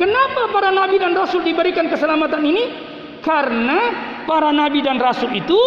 Kenapa 0.00 0.48
para 0.48 0.72
nabi 0.72 0.96
dan 0.96 1.12
rasul 1.12 1.44
diberikan 1.44 1.92
keselamatan 1.92 2.40
ini? 2.40 2.64
Karena 3.20 3.92
para 4.24 4.48
nabi 4.48 4.80
dan 4.80 4.96
rasul 4.96 5.28
itu 5.28 5.60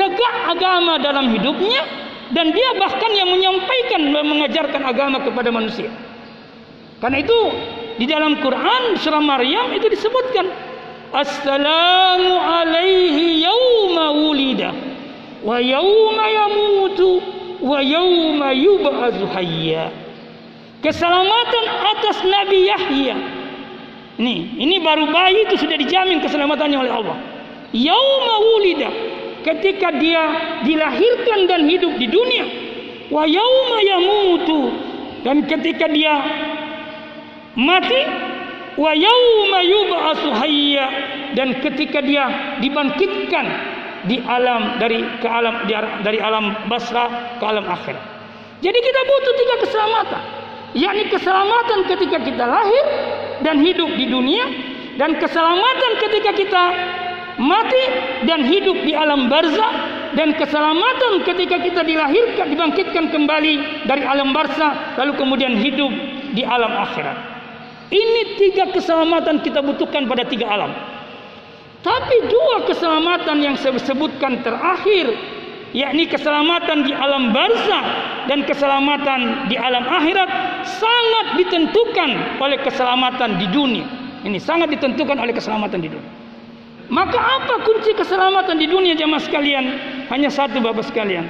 tegak 0.00 0.56
agama 0.56 0.96
dalam 0.96 1.28
hidupnya 1.28 1.84
dan 2.32 2.56
dia 2.56 2.72
bahkan 2.80 3.12
yang 3.12 3.28
menyampaikan 3.28 4.00
dan 4.16 4.24
mengajarkan 4.24 4.80
agama 4.80 5.20
kepada 5.20 5.52
manusia. 5.52 5.92
Karena 7.04 7.20
itu 7.20 7.38
di 8.00 8.08
dalam 8.08 8.40
Quran 8.40 8.96
surah 8.96 9.20
Maryam 9.20 9.68
itu 9.76 9.92
disebutkan 9.92 10.48
Assalamu 11.12 12.32
alaihi 12.32 13.44
yauma 13.44 14.08
wulida 14.16 14.72
wa 15.44 15.60
yauma 15.60 16.24
yamutu 16.32 17.20
wa 17.60 17.84
yauma 17.84 18.56
yub'atsu 18.56 19.28
hayya. 19.36 19.92
Keselamatan 20.80 21.64
atas 21.92 22.24
Nabi 22.24 22.58
Yahya 22.72 23.16
Nih, 24.16 24.56
ini 24.56 24.80
baru 24.80 25.12
bayi 25.12 25.44
itu 25.44 25.60
sudah 25.60 25.76
dijamin 25.76 26.24
keselamatannya 26.24 26.78
oleh 26.80 26.92
Allah. 26.92 27.16
Yauma 27.76 28.34
wulida, 28.40 28.88
ketika 29.44 29.92
dia 30.00 30.22
dilahirkan 30.64 31.44
dan 31.44 31.68
hidup 31.68 31.92
di 32.00 32.08
dunia. 32.08 32.44
Wa 33.12 33.28
yauma 33.28 33.78
yamutu, 33.84 34.60
dan 35.20 35.44
ketika 35.44 35.86
dia 35.92 36.14
mati. 37.54 38.02
Wa 38.76 38.92
yauma 38.92 39.60
yub'atsu 39.64 40.28
hayya, 40.36 40.86
dan 41.32 41.64
ketika 41.64 42.04
dia 42.04 42.56
dibangkitkan 42.60 43.46
di 44.04 44.20
alam 44.20 44.76
dari 44.76 45.00
ke 45.16 45.24
alam 45.24 45.64
dari 46.04 46.20
alam 46.20 46.68
basra 46.68 47.36
ke 47.40 47.44
alam 47.44 47.64
akhirat. 47.64 48.04
Jadi 48.60 48.76
kita 48.76 49.00
butuh 49.00 49.32
tiga 49.32 49.54
keselamatan, 49.64 50.22
yakni 50.76 51.04
keselamatan 51.08 51.78
ketika 51.88 52.20
kita 52.20 52.44
lahir, 52.44 52.84
dan 53.44 53.60
hidup 53.60 53.90
di 53.96 54.06
dunia 54.08 54.44
dan 54.96 55.16
keselamatan 55.20 55.92
ketika 56.00 56.30
kita 56.32 56.64
mati 57.36 57.84
dan 58.24 58.48
hidup 58.48 58.80
di 58.84 58.96
alam 58.96 59.28
barzah 59.28 59.72
dan 60.16 60.32
keselamatan 60.40 61.20
ketika 61.28 61.60
kita 61.60 61.84
dilahirkan 61.84 62.48
dibangkitkan 62.48 63.12
kembali 63.12 63.84
dari 63.84 64.02
alam 64.04 64.32
barzah 64.32 64.96
lalu 64.96 65.12
kemudian 65.20 65.52
hidup 65.60 65.92
di 66.32 66.42
alam 66.44 66.72
akhirat. 66.72 67.36
Ini 67.86 68.22
tiga 68.40 68.64
keselamatan 68.74 69.44
kita 69.46 69.62
butuhkan 69.62 70.10
pada 70.10 70.26
tiga 70.26 70.50
alam. 70.50 70.72
Tapi 71.86 72.16
dua 72.26 72.66
keselamatan 72.66 73.38
yang 73.38 73.54
saya 73.54 73.78
sebutkan 73.78 74.42
terakhir 74.42 75.06
yakni 75.74 76.06
keselamatan 76.06 76.86
di 76.86 76.92
alam 76.94 77.34
barzah 77.34 77.84
dan 78.30 78.42
keselamatan 78.46 79.50
di 79.50 79.56
alam 79.58 79.82
akhirat 79.82 80.30
sangat 80.66 81.26
ditentukan 81.42 82.38
oleh 82.42 82.58
keselamatan 82.62 83.40
di 83.40 83.46
dunia. 83.50 83.86
Ini 84.26 84.38
sangat 84.42 84.74
ditentukan 84.74 85.18
oleh 85.18 85.34
keselamatan 85.34 85.78
di 85.82 85.88
dunia. 85.90 86.12
Maka 86.86 87.18
apa 87.18 87.66
kunci 87.66 87.98
keselamatan 87.98 88.62
di 88.62 88.66
dunia 88.70 88.94
jemaah 88.94 89.22
sekalian? 89.22 89.64
Hanya 90.06 90.30
satu 90.30 90.62
Bapak 90.62 90.86
sekalian. 90.86 91.26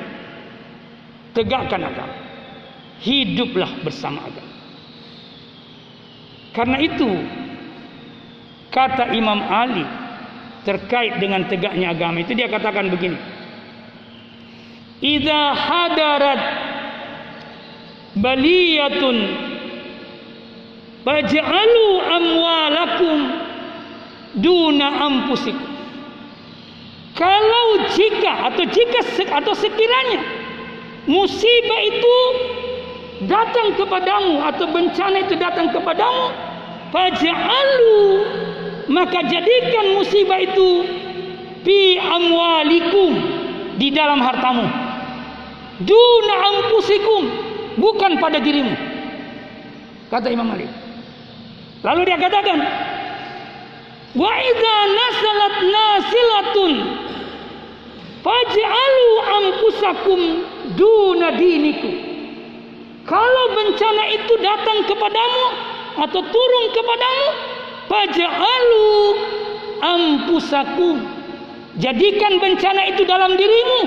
Tegakkan 1.33 1.81
agama. 1.81 2.17
Hiduplah 3.01 3.85
bersama 3.85 4.21
agama. 4.25 4.53
Karena 6.57 6.77
itu 6.81 7.09
kata 8.73 9.13
Imam 9.13 9.41
Ali 9.45 9.85
terkait 10.65 11.21
dengan 11.21 11.45
tegaknya 11.49 11.93
agama 11.93 12.21
itu 12.21 12.33
dia 12.33 12.49
katakan 12.49 12.89
begini 12.89 13.17
idza 15.01 15.43
hadarat 15.55 16.41
baliyatun 18.17 19.17
faj'alu 21.05 21.87
amwalakum 22.01 23.19
duna 24.41 24.87
ampusikum 25.05 25.69
kalau 27.17 27.69
jika 27.97 28.53
atau 28.53 28.65
jika 28.69 29.01
atau 29.37 29.53
sekiranya 29.57 30.21
musibah 31.09 31.81
itu 31.85 32.17
datang 33.25 33.77
kepadamu 33.77 34.45
atau 34.45 34.69
bencana 34.69 35.25
itu 35.25 35.37
datang 35.37 35.73
kepadamu 35.73 36.33
faj'alu 36.93 38.01
maka 38.89 39.25
jadikan 39.29 39.97
musibah 39.97 40.41
itu 40.41 40.69
fi 41.65 42.01
amwalikum 42.01 43.13
di 43.77 43.93
dalam 43.93 44.21
hartamu 44.25 44.86
duna 45.83 46.35
ampusikum 46.55 47.23
bukan 47.77 48.17
pada 48.23 48.41
dirimu. 48.41 48.73
Kata 50.09 50.31
Imam 50.31 50.49
Malik. 50.49 50.71
Lalu 51.85 52.01
dia 52.09 52.19
katakan 52.19 52.59
wa 54.17 54.33
idza 54.33 54.77
nasalat 54.97 55.57
nasilatun 55.69 56.73
faj'alu 58.25 59.09
ampusakum 59.39 60.21
duna 60.75 61.37
dinikum. 61.37 61.95
Kalau 63.07 63.45
bencana 63.55 64.03
itu 64.19 64.35
datang 64.43 64.83
kepadamu 64.91 65.45
atau 66.03 66.21
turun 66.27 66.65
kepadamu, 66.75 67.29
faj'alu 67.87 68.89
ampusakum. 69.79 70.97
Jadikan 71.79 72.41
bencana 72.43 72.83
itu 72.91 73.07
dalam 73.07 73.37
dirimu, 73.39 73.81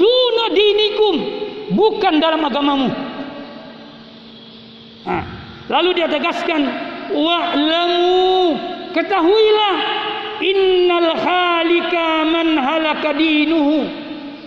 duna 0.00 0.44
dinikum, 0.56 1.14
bukan 1.76 2.14
dalam 2.16 2.40
agamamu. 2.40 2.88
Nah, 5.04 5.24
lalu 5.68 6.00
dia 6.00 6.08
tegaskan, 6.08 6.64
wa'lamu, 7.12 8.56
ketahuilah 8.96 9.74
innal 10.40 11.10
halika 11.20 12.24
man 12.24 12.56
halaka 12.56 13.12
dinuhu. 13.12 13.84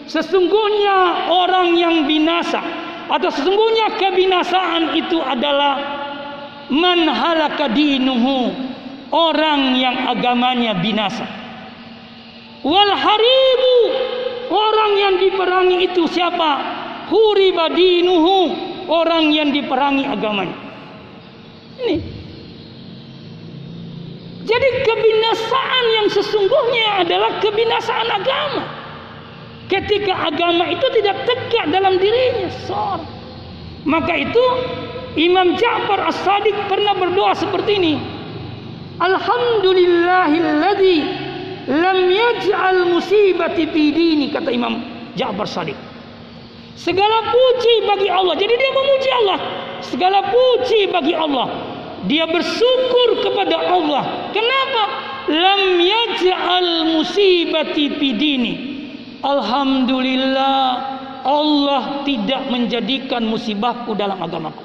Sesungguhnya 0.09 1.29
orang 1.31 1.79
yang 1.79 1.95
binasa 2.09 2.59
atau 3.07 3.29
sesungguhnya 3.31 3.95
kebinasaan 4.01 4.97
itu 4.99 5.21
adalah 5.21 5.79
man 6.71 7.07
halaka 7.07 7.71
dinuhu 7.71 8.51
orang 9.13 9.77
yang 9.77 9.95
agamanya 10.09 10.73
binasa 10.79 11.27
wal 12.63 12.91
haribu 12.95 13.77
orang 14.53 14.91
yang 15.01 15.17
diperangi 15.17 15.89
itu 15.89 16.05
siapa? 16.05 16.61
Huriba 17.09 17.73
dinuhu. 17.73 18.53
Orang 18.83 19.31
yang 19.31 19.49
diperangi 19.55 20.03
agamanya. 20.05 20.59
Ini. 21.79 21.97
Jadi 24.43 24.69
kebinasaan 24.83 25.85
yang 25.95 26.11
sesungguhnya 26.11 27.07
adalah 27.07 27.39
kebinasaan 27.39 28.11
agama. 28.11 28.67
Ketika 29.71 30.27
agama 30.27 30.67
itu 30.67 30.83
tidak 30.99 31.23
tegak 31.23 31.71
dalam 31.71 31.95
dirinya 31.95 32.51
seorang. 32.67 33.07
Maka 33.87 34.19
itu 34.19 34.43
Imam 35.15 35.55
Ja'far 35.55 36.11
As-Sadiq 36.11 36.55
pernah 36.67 36.91
berdoa 36.99 37.31
seperti 37.31 37.79
ini. 37.79 37.95
Alhamdulillahilladzi 38.99 40.97
lam 41.67 41.97
yaj'al 42.11 42.91
musibati 42.91 43.67
fi 43.71 43.83
dini 43.91 44.31
kata 44.31 44.49
Imam 44.51 44.79
Ja'far 45.15 45.47
Sadiq. 45.47 45.77
Segala 46.73 47.29
puji 47.29 47.75
bagi 47.85 48.09
Allah. 48.09 48.33
Jadi 48.35 48.53
dia 48.57 48.71
memuji 48.73 49.09
Allah. 49.23 49.39
Segala 49.85 50.19
puji 50.27 50.89
bagi 50.89 51.13
Allah. 51.13 51.47
Dia 52.09 52.27
bersyukur 52.27 53.23
kepada 53.23 53.55
Allah. 53.71 54.33
Kenapa? 54.35 54.83
Lam 55.31 55.79
yaj'al 55.79 56.71
musibati 56.91 57.93
fi 57.95 58.07
dini. 58.11 58.53
Alhamdulillah 59.23 60.59
Allah 61.23 62.03
tidak 62.03 62.51
menjadikan 62.51 63.23
musibahku 63.23 63.95
dalam 63.95 64.19
agamaku. 64.19 64.59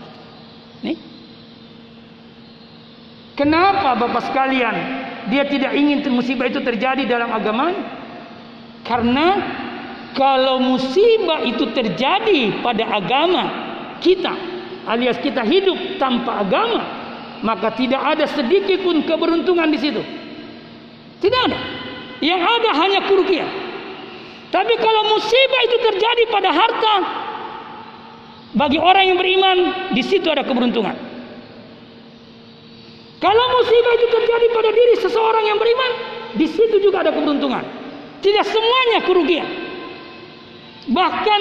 Nih. 0.82 1.07
Kenapa 3.38 3.94
Bapak 3.94 4.34
sekalian 4.34 4.74
dia 5.30 5.46
tidak 5.46 5.70
ingin 5.78 6.02
musibah 6.10 6.50
itu 6.50 6.58
terjadi 6.58 7.06
dalam 7.06 7.30
agama? 7.30 7.70
Karena 8.82 9.38
kalau 10.18 10.58
musibah 10.58 11.46
itu 11.46 11.70
terjadi 11.70 12.58
pada 12.66 12.82
agama 12.90 13.44
kita 14.02 14.58
alias 14.88 15.20
kita 15.20 15.44
hidup 15.44 16.00
tanpa 16.00 16.40
agama, 16.40 16.80
maka 17.44 17.76
tidak 17.76 18.00
ada 18.00 18.24
sedikit 18.24 18.80
pun 18.80 19.04
keberuntungan 19.04 19.68
di 19.68 19.78
situ. 19.78 20.00
Tidak 21.20 21.40
ada. 21.52 21.58
Yang 22.24 22.42
ada 22.42 22.70
hanya 22.82 23.00
kerugian. 23.04 23.48
Tapi 24.48 24.74
kalau 24.80 25.12
musibah 25.12 25.60
itu 25.68 25.76
terjadi 25.92 26.22
pada 26.32 26.50
harta, 26.50 26.94
bagi 28.56 28.80
orang 28.80 29.12
yang 29.12 29.18
beriman, 29.20 29.58
di 29.92 30.00
situ 30.00 30.24
ada 30.32 30.40
keberuntungan. 30.40 30.96
Kalau 33.18 33.44
musibah 33.58 33.92
itu 33.98 34.06
terjadi 34.14 34.46
pada 34.54 34.70
diri 34.70 34.94
seseorang 35.02 35.44
yang 35.46 35.58
beriman, 35.58 35.90
di 36.38 36.46
situ 36.46 36.78
juga 36.78 37.02
ada 37.02 37.10
keberuntungan. 37.10 37.66
Tidak 38.22 38.46
semuanya 38.46 38.98
kerugian. 39.02 39.48
Bahkan 40.88 41.40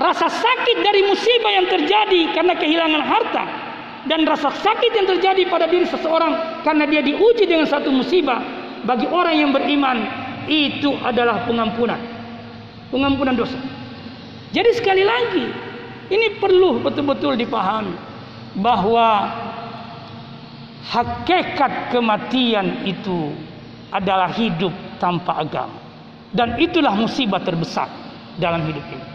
rasa 0.00 0.30
sakit 0.30 0.76
dari 0.80 1.04
musibah 1.04 1.52
yang 1.52 1.66
terjadi 1.68 2.32
karena 2.32 2.54
kehilangan 2.56 3.02
harta 3.04 3.44
dan 4.06 4.24
rasa 4.24 4.54
sakit 4.54 4.92
yang 4.94 5.06
terjadi 5.10 5.42
pada 5.50 5.68
diri 5.68 5.84
seseorang 5.84 6.62
karena 6.64 6.88
dia 6.88 7.02
diuji 7.04 7.44
dengan 7.44 7.68
satu 7.68 7.92
musibah 7.92 8.40
bagi 8.86 9.04
orang 9.10 9.36
yang 9.36 9.50
beriman 9.52 9.98
itu 10.48 10.94
adalah 11.02 11.44
pengampunan 11.44 11.98
pengampunan 12.88 13.34
dosa. 13.34 13.58
Jadi 14.54 14.70
sekali 14.78 15.02
lagi, 15.02 15.44
ini 16.08 16.38
perlu 16.38 16.80
betul-betul 16.80 17.36
dipahami 17.36 17.92
bahwa 18.56 19.28
hakikat 20.86 21.90
kematian 21.90 22.86
itu 22.86 23.34
adalah 23.90 24.30
hidup 24.30 24.72
tanpa 25.02 25.42
agama. 25.42 25.78
Dan 26.34 26.58
itulah 26.60 26.92
musibah 26.92 27.40
terbesar 27.40 27.88
dalam 28.36 28.66
hidup 28.66 28.82
ini. 28.92 29.06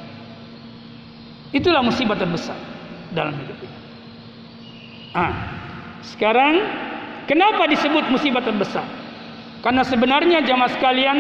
Itulah 1.52 1.84
musibah 1.84 2.16
terbesar 2.16 2.56
dalam 3.12 3.36
hidup 3.36 3.58
ini. 3.60 3.78
Ah, 5.12 5.34
sekarang 6.02 6.64
kenapa 7.28 7.68
disebut 7.68 8.08
musibah 8.08 8.40
terbesar? 8.40 8.88
Karena 9.62 9.84
sebenarnya 9.86 10.42
jamaah 10.42 10.72
sekalian 10.72 11.18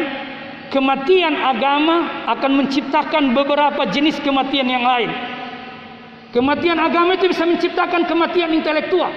kematian 0.71 1.35
agama 1.35 2.25
akan 2.31 2.65
menciptakan 2.65 3.35
beberapa 3.35 3.85
jenis 3.91 4.17
kematian 4.23 4.65
yang 4.65 4.87
lain. 4.87 5.11
Kematian 6.31 6.79
agama 6.79 7.19
itu 7.19 7.27
bisa 7.27 7.43
menciptakan 7.43 8.07
kematian 8.07 8.55
intelektual. 8.55 9.11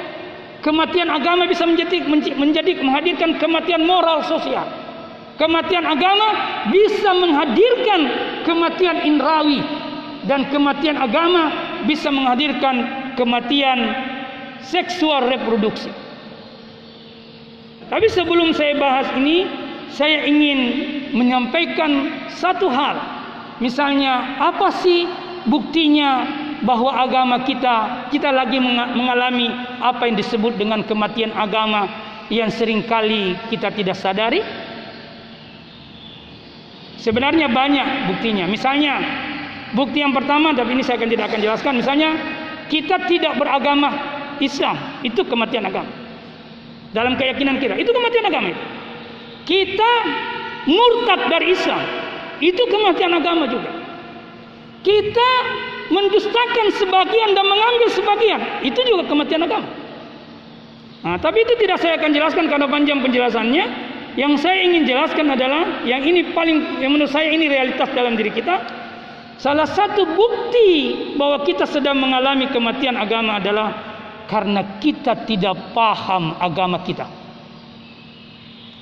Kematian 0.65 1.13
agama 1.13 1.45
bisa 1.45 1.69
menjadi, 1.69 2.01
menjadi 2.41 2.81
menghadirkan 2.81 3.37
kematian 3.37 3.85
moral 3.85 4.25
sosial. 4.25 4.65
Kematian 5.37 5.85
agama 5.85 6.29
bisa 6.73 7.11
menghadirkan 7.13 8.01
kematian 8.49 9.05
indrawi 9.05 9.61
dan 10.25 10.49
kematian 10.49 10.97
agama 10.97 11.53
bisa 11.85 12.09
menghadirkan 12.09 12.81
kematian 13.13 13.93
seksual 14.65 15.29
reproduksi. 15.29 15.93
Tapi 17.93 18.09
sebelum 18.09 18.57
saya 18.57 18.81
bahas 18.81 19.13
ini, 19.21 19.45
saya 19.93 20.25
ingin 20.25 20.61
menyampaikan 21.13 22.09
satu 22.33 22.73
hal. 22.73 22.97
Misalnya, 23.61 24.41
apa 24.41 24.73
sih 24.81 25.05
buktinya 25.45 26.25
bahwa 26.65 26.91
agama 26.97 27.45
kita 27.45 28.09
kita 28.09 28.33
lagi 28.33 28.57
mengalami 28.97 29.53
apa 29.85 30.09
yang 30.09 30.17
disebut 30.17 30.57
dengan 30.57 30.81
kematian 30.83 31.31
agama 31.37 31.87
yang 32.33 32.49
sering 32.49 32.83
kali 32.89 33.37
kita 33.53 33.69
tidak 33.71 33.97
sadari? 34.01 34.41
Sebenarnya 37.05 37.53
banyak 37.53 38.09
buktinya. 38.09 38.49
Misalnya, 38.49 38.97
bukti 39.77 40.01
yang 40.01 40.17
pertama, 40.17 40.57
tapi 40.57 40.73
ini 40.73 40.81
saya 40.81 40.97
akan 40.97 41.11
tidak 41.13 41.29
akan 41.29 41.41
jelaskan. 41.45 41.73
Misalnya, 41.77 42.11
kita 42.73 42.97
tidak 43.05 43.37
beragama 43.37 43.93
Islam, 44.41 45.05
itu 45.05 45.21
kematian 45.29 45.69
agama. 45.69 45.93
Dalam 46.97 47.13
keyakinan 47.21 47.61
kita, 47.61 47.77
itu 47.77 47.93
kematian 47.93 48.25
agama. 48.25 48.57
Kita 49.45 49.93
murtad 50.65 51.29
dari 51.29 51.53
Islam. 51.53 51.83
Itu 52.41 52.65
kematian 52.73 53.13
agama 53.13 53.53
juga. 53.53 53.69
Kita 54.81 55.31
mendustakan 55.95 56.67
sebagian 56.75 57.39
dan 57.39 57.47
mengambil 57.47 57.89
sebagian. 57.95 58.41
Itu 58.67 58.83
juga 58.83 59.07
kematian 59.07 59.47
agama. 59.47 59.69
Nah, 61.07 61.21
tapi 61.23 61.47
itu 61.47 61.55
tidak 61.61 61.79
saya 61.79 62.01
akan 62.01 62.11
jelaskan 62.11 62.51
karena 62.51 62.67
panjang 62.67 62.99
penjelasannya. 62.99 63.95
Yang 64.15 64.47
saya 64.47 64.63
ingin 64.63 64.87
jelaskan 64.87 65.27
adalah 65.27 65.83
yang 65.83 66.03
ini 66.03 66.31
paling 66.35 66.79
yang 66.79 66.95
menurut 66.95 67.11
saya 67.11 67.31
ini 67.35 67.51
realitas 67.51 67.91
dalam 67.95 68.15
diri 68.15 68.31
kita. 68.31 68.63
Salah 69.39 69.67
satu 69.67 70.07
bukti 70.15 70.71
bahwa 71.19 71.43
kita 71.43 71.67
sedang 71.67 71.99
mengalami 71.99 72.47
kematian 72.55 72.95
agama 72.95 73.43
adalah 73.43 73.75
karena 74.31 74.79
kita 74.79 75.27
tidak 75.27 75.75
paham 75.75 76.39
agama 76.39 76.81
kita. 76.87 77.11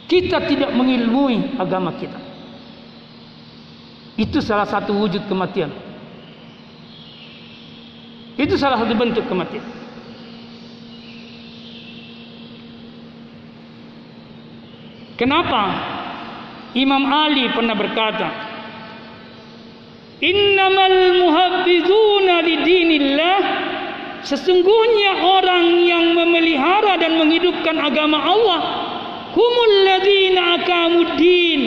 Kita 0.05 0.45
tidak 0.45 0.77
mengilmui 0.77 1.57
agama 1.57 1.97
kita. 1.97 2.21
Itu 4.21 4.45
salah 4.45 4.69
satu 4.69 4.93
wujud 4.93 5.25
kematian. 5.25 5.92
Itu 8.41 8.57
salah 8.57 8.81
satu 8.81 8.97
bentuk 8.97 9.29
kematian. 9.29 9.65
Kenapa? 15.21 15.63
Imam 16.73 17.05
Ali 17.05 17.53
pernah 17.53 17.77
berkata, 17.77 18.53
Innamal 20.23 21.19
muhabbizuna 21.19 22.47
lidinillah 22.47 23.41
Sesungguhnya 24.23 25.19
orang 25.19 25.83
yang 25.83 26.15
memelihara 26.15 26.95
dan 26.95 27.19
menghidupkan 27.19 27.75
agama 27.75 28.23
Allah 28.23 28.61
Humul 29.35 29.75
ladina 29.83 30.63
akamuddin 30.63 31.61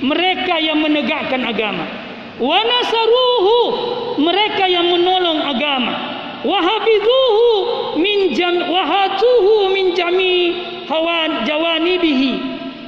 Mereka 0.00 0.64
yang 0.64 0.80
menegakkan 0.80 1.44
agama 1.44 1.99
Wa 2.40 2.60
Mereka 4.16 4.64
yang 4.64 4.88
menolong 4.88 5.44
agama 5.44 6.10
Wahabiduhu 6.40 7.52
min 8.00 8.32
jam 8.32 8.64
wahatuhu 8.64 9.76
min 9.76 9.92
jami 9.92 10.56
hawan 10.88 11.44
jawanibihi 11.44 12.32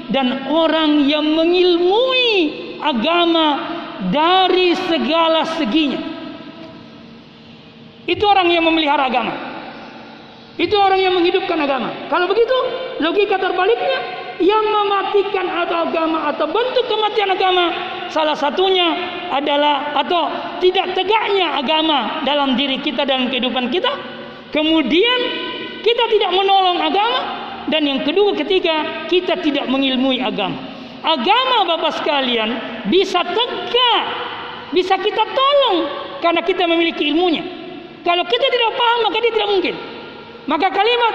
dan 0.08 0.48
orang 0.48 1.04
yang 1.04 1.36
mengilmui 1.36 2.32
agama 2.80 3.60
dari 4.08 4.72
segala 4.88 5.44
seginya. 5.60 6.00
Itu 8.08 8.24
orang 8.24 8.48
yang 8.48 8.64
memelihara 8.64 9.08
agama. 9.08 9.34
Itu 10.56 10.76
orang 10.76 11.00
yang 11.00 11.16
menghidupkan 11.16 11.56
agama. 11.60 12.08
Kalau 12.08 12.28
begitu, 12.28 12.56
logika 13.04 13.36
terbaliknya 13.36 14.00
yang 14.40 14.64
mematikan 14.64 15.44
atau 15.44 15.88
agama 15.88 16.32
atau 16.32 16.48
bentuk 16.48 16.84
kematian 16.88 17.34
agama 17.36 17.66
salah 18.08 18.36
satunya 18.36 18.92
adalah 19.28 19.96
atau 19.96 20.28
tidak 20.60 20.96
tegaknya 20.96 21.60
agama 21.60 22.24
dalam 22.24 22.56
diri 22.56 22.80
kita 22.80 23.04
dalam 23.04 23.28
kehidupan 23.28 23.68
kita. 23.68 23.92
Kemudian 24.52 25.20
kita 25.80 26.04
tidak 26.12 26.30
menolong 26.36 26.78
agama 26.80 27.20
dan 27.68 27.82
yang 27.88 28.00
kedua 28.04 28.36
ketiga 28.36 29.08
kita 29.08 29.40
tidak 29.40 29.68
mengilmui 29.68 30.20
agama. 30.20 30.60
Agama 31.02 31.66
Bapak 31.66 31.98
sekalian 31.98 32.54
bisa 32.86 33.26
tegak, 33.26 34.04
bisa 34.70 34.94
kita 35.00 35.24
tolong 35.34 35.78
karena 36.22 36.40
kita 36.46 36.68
memiliki 36.68 37.10
ilmunya. 37.10 37.42
Kalau 38.06 38.22
kita 38.26 38.46
tidak 38.48 38.70
paham 38.78 38.98
maka 39.08 39.16
dia 39.18 39.32
tidak 39.34 39.50
mungkin. 39.50 39.74
Maka 40.46 40.68
kalimat 40.74 41.14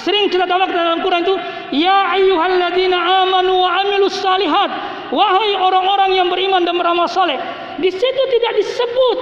sering 0.00 0.28
kita 0.28 0.44
tahu 0.44 0.60
dalam 0.68 1.00
Quran 1.00 1.24
itu 1.24 1.36
ya 1.72 2.12
ayyuhalladzina 2.16 3.26
amanu 3.26 3.64
wa 3.64 3.70
amilus 3.80 4.20
salihat 4.20 4.70
wahai 5.10 5.56
orang-orang 5.56 6.16
yang 6.16 6.28
beriman 6.28 6.62
dan 6.64 6.76
beramal 6.76 7.08
saleh. 7.08 7.38
Di 7.76 7.90
situ 7.92 8.22
tidak 8.32 8.52
disebut 8.60 9.18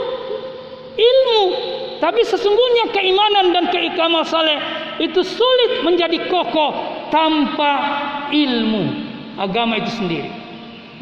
ilmu, 0.94 1.42
tapi 1.98 2.22
sesungguhnya 2.22 2.94
keimanan 2.94 3.50
dan 3.50 3.64
keikamal 3.70 4.22
saleh 4.22 4.58
itu 5.02 5.20
sulit 5.26 5.82
menjadi 5.82 6.30
kokoh 6.30 6.70
tanpa 7.10 7.72
ilmu 8.30 8.84
agama 9.38 9.82
itu 9.82 9.90
sendiri. 9.98 10.30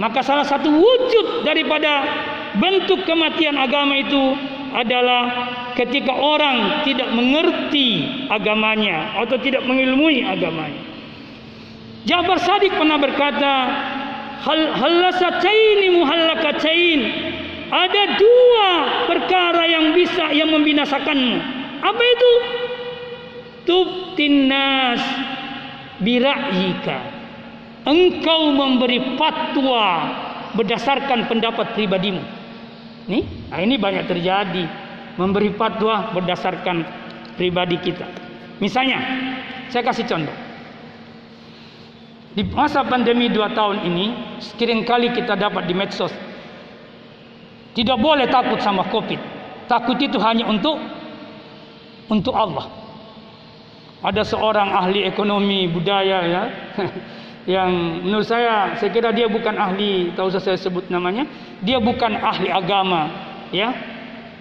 Maka 0.00 0.24
salah 0.24 0.48
satu 0.48 0.72
wujud 0.72 1.44
daripada 1.44 2.08
bentuk 2.56 3.04
kematian 3.04 3.60
agama 3.60 4.00
itu 4.00 4.36
adalah 4.72 5.52
ketika 5.74 6.12
orang 6.12 6.84
tidak 6.84 7.10
mengerti 7.12 8.04
agamanya 8.28 9.16
atau 9.20 9.36
tidak 9.40 9.64
mengilmui 9.64 10.24
agamanya. 10.24 10.82
Jabar 12.02 12.38
Sadiq 12.42 12.74
pernah 12.74 12.98
berkata, 12.98 13.54
hal 14.42 14.60
halasatain 14.74 15.80
muhallakatain. 15.94 17.00
Ada 17.72 18.02
dua 18.20 18.68
perkara 19.08 19.64
yang 19.64 19.96
bisa 19.96 20.28
yang 20.36 20.52
membinasakanmu. 20.52 21.36
Apa 21.80 22.02
itu? 22.04 22.32
Tubtinas 23.62 25.00
bira'yika 26.02 27.22
engkau 27.86 28.54
memberi 28.54 29.16
fatwa 29.18 29.86
berdasarkan 30.52 31.26
pendapat 31.26 31.74
pribadimu. 31.74 32.22
Nih, 33.10 33.24
nah 33.50 33.58
ini 33.58 33.74
banyak 33.80 34.06
terjadi 34.06 34.64
memberi 35.16 35.52
fatwa 35.56 36.12
berdasarkan 36.16 36.84
pribadi 37.36 37.76
kita. 37.80 38.06
Misalnya, 38.62 38.98
saya 39.68 39.82
kasih 39.82 40.06
contoh. 40.06 40.36
Di 42.32 42.42
masa 42.48 42.80
pandemi 42.86 43.28
dua 43.28 43.52
tahun 43.52 43.84
ini, 43.84 44.06
kali 44.88 45.12
kita 45.12 45.36
dapat 45.36 45.68
di 45.68 45.74
medsos. 45.76 46.12
Tidak 47.72 47.98
boleh 48.00 48.28
takut 48.28 48.60
sama 48.60 48.88
Covid. 48.88 49.20
Takut 49.68 49.96
itu 50.00 50.16
hanya 50.20 50.48
untuk 50.48 50.76
untuk 52.08 52.36
Allah. 52.36 52.68
Ada 54.02 54.26
seorang 54.26 54.68
ahli 54.72 55.06
ekonomi 55.06 55.70
budaya 55.70 56.18
ya 56.26 56.42
yang 57.54 58.02
menurut 58.02 58.26
saya 58.26 58.74
saya 58.78 58.90
kira 58.90 59.14
dia 59.14 59.30
bukan 59.30 59.54
ahli 59.54 60.10
tahu 60.14 60.30
saya 60.30 60.58
sebut 60.58 60.90
namanya 60.90 61.26
dia 61.62 61.78
bukan 61.78 62.18
ahli 62.18 62.50
agama 62.50 63.10
ya 63.54 63.70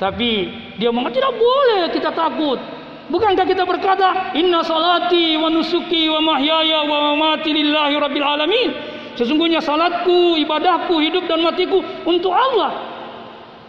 tapi 0.02 0.50
dia 0.82 0.90
mengatakan 0.90 1.30
tidak 1.30 1.34
boleh 1.38 1.82
kita 1.94 2.10
takut. 2.10 2.58
Bukankah 3.14 3.46
kita 3.46 3.70
berkata 3.70 4.34
inna 4.34 4.66
salati 4.66 5.38
wa 5.38 5.46
nusuki 5.54 6.10
wa 6.10 6.18
mahyaya 6.26 6.82
wa 6.90 7.14
mamati 7.14 7.54
lillahi 7.54 8.02
rabbil 8.02 8.26
alamin. 8.26 8.70
Sesungguhnya 9.14 9.62
salatku 9.62 10.42
ibadahku 10.42 10.98
hidup 11.06 11.30
dan 11.30 11.46
matiku 11.46 11.86
untuk 12.10 12.34
Allah. 12.34 12.82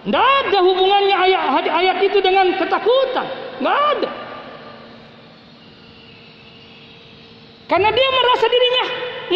Tidak 0.09 0.25
ada 0.49 0.59
hubungannya 0.64 1.16
ayat 1.21 1.68
ayat 1.68 1.97
itu 2.01 2.16
dengan 2.25 2.49
ketakutan. 2.57 3.27
Tidak 3.61 3.77
ada. 3.92 4.11
Karena 7.68 7.88
dia 7.92 8.09
merasa 8.09 8.47
dirinya 8.49 8.85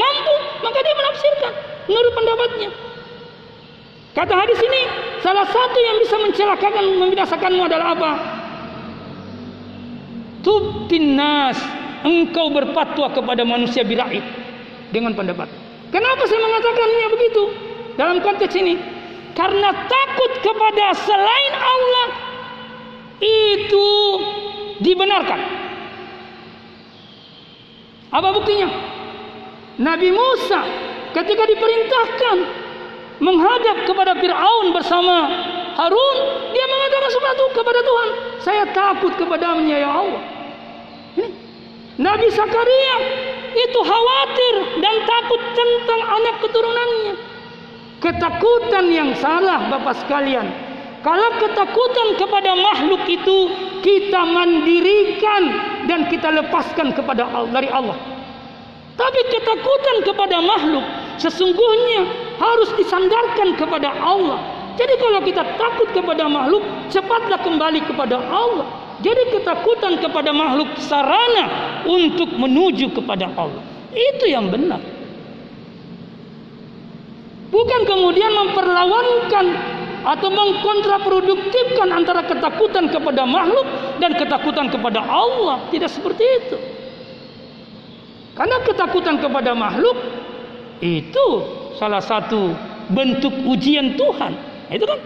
mampu, 0.00 0.36
maka 0.64 0.78
dia 0.80 0.94
menafsirkan 0.96 1.52
menurut 1.92 2.12
pendapatnya. 2.16 2.85
Kata 4.16 4.32
hadis 4.32 4.56
ini, 4.64 4.82
salah 5.20 5.44
satu 5.44 5.76
yang 5.76 6.00
bisa 6.00 6.16
mencelakakan, 6.16 6.84
membinasakanmu 7.04 7.60
adalah 7.68 7.92
apa? 7.92 8.12
Tubtin 10.40 11.20
nas, 11.20 11.60
engkau 12.00 12.48
berfatwa 12.48 13.12
kepada 13.12 13.44
manusia 13.44 13.84
biraib 13.84 14.24
dengan 14.88 15.12
pendapat. 15.12 15.52
Kenapa 15.92 16.24
saya 16.24 16.40
mengatakannya 16.40 17.06
begitu 17.12 17.42
dalam 18.00 18.16
konteks 18.24 18.56
ini? 18.56 18.80
Karena 19.36 19.68
takut 19.84 20.32
kepada 20.40 20.96
selain 20.96 21.52
Allah 21.60 22.08
itu 23.20 23.88
dibenarkan. 24.80 25.40
Apa 28.16 28.32
buktinya? 28.32 28.72
Nabi 29.76 30.08
Musa 30.08 30.64
ketika 31.12 31.44
diperintahkan 31.44 32.64
menghadap 33.20 33.88
kepada 33.88 34.12
Fir'aun 34.20 34.76
bersama 34.76 35.16
Harun, 35.76 36.16
dia 36.56 36.66
mengatakan 36.68 37.10
sesuatu 37.12 37.44
kepada 37.52 37.80
Tuhan. 37.84 38.08
Saya 38.40 38.64
takut 38.72 39.12
kepadanya 39.16 39.76
ya 39.76 39.90
Allah. 39.92 40.22
Ini. 41.20 41.28
Nabi 42.00 42.28
Sakaria 42.32 42.96
itu 43.56 43.80
khawatir 43.80 44.54
dan 44.84 44.94
takut 45.04 45.40
tentang 45.56 46.00
anak 46.12 46.34
keturunannya. 46.44 47.14
Ketakutan 48.00 48.84
yang 48.92 49.10
salah 49.16 49.68
Bapak 49.72 50.04
sekalian. 50.04 50.44
Kalau 51.00 51.28
ketakutan 51.40 52.08
kepada 52.20 52.52
makhluk 52.56 53.02
itu 53.08 53.36
kita 53.80 54.20
mandirikan 54.26 55.42
dan 55.88 56.04
kita 56.10 56.28
lepaskan 56.34 56.92
kepada 56.92 57.30
dari 57.48 57.70
Allah. 57.72 57.96
Tapi 58.96 59.20
ketakutan 59.28 59.96
kepada 60.08 60.40
makhluk 60.40 60.84
sesungguhnya 61.16 62.00
harus 62.40 62.70
disandarkan 62.76 63.56
kepada 63.56 63.90
Allah. 63.96 64.40
Jadi 64.76 64.94
kalau 65.00 65.20
kita 65.24 65.42
takut 65.56 65.88
kepada 65.96 66.28
makhluk, 66.28 66.60
cepatlah 66.92 67.40
kembali 67.40 67.80
kepada 67.88 68.20
Allah. 68.20 68.68
Jadi 69.00 69.32
ketakutan 69.32 70.00
kepada 70.00 70.32
makhluk 70.32 70.72
sarana 70.80 71.44
untuk 71.84 72.28
menuju 72.32 72.92
kepada 72.96 73.28
Allah. 73.36 73.64
Itu 73.92 74.28
yang 74.28 74.52
benar. 74.52 74.80
Bukan 77.48 77.80
kemudian 77.88 78.32
memperlawankan 78.36 79.46
atau 80.06 80.28
mengkontraproduktifkan 80.28 81.88
antara 81.88 82.24
ketakutan 82.28 82.92
kepada 82.92 83.24
makhluk 83.24 83.66
dan 83.96 84.12
ketakutan 84.12 84.68
kepada 84.68 85.00
Allah. 85.00 85.64
Tidak 85.72 85.88
seperti 85.88 86.24
itu. 86.44 86.56
Karena 88.36 88.60
ketakutan 88.60 89.16
kepada 89.16 89.56
makhluk 89.56 89.96
itu 90.80 91.26
salah 91.80 92.00
satu 92.00 92.52
bentuk 92.92 93.32
ujian 93.48 93.96
Tuhan. 93.96 94.32
Itu 94.70 94.84
kan 94.84 94.98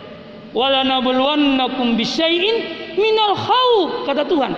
wala 0.56 0.82
nabluwannakum 0.82 1.94
bisyai'in 1.94 2.56
minal 2.98 3.36
khawf 3.36 4.08
kata 4.08 4.26
Tuhan. 4.26 4.52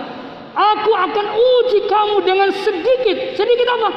Aku 0.53 0.91
akan 0.93 1.25
uji 1.33 1.79
kamu 1.89 2.15
dengan 2.25 2.49
sedikit. 2.53 3.17
Sedikit 3.33 3.67
apa? 3.73 3.89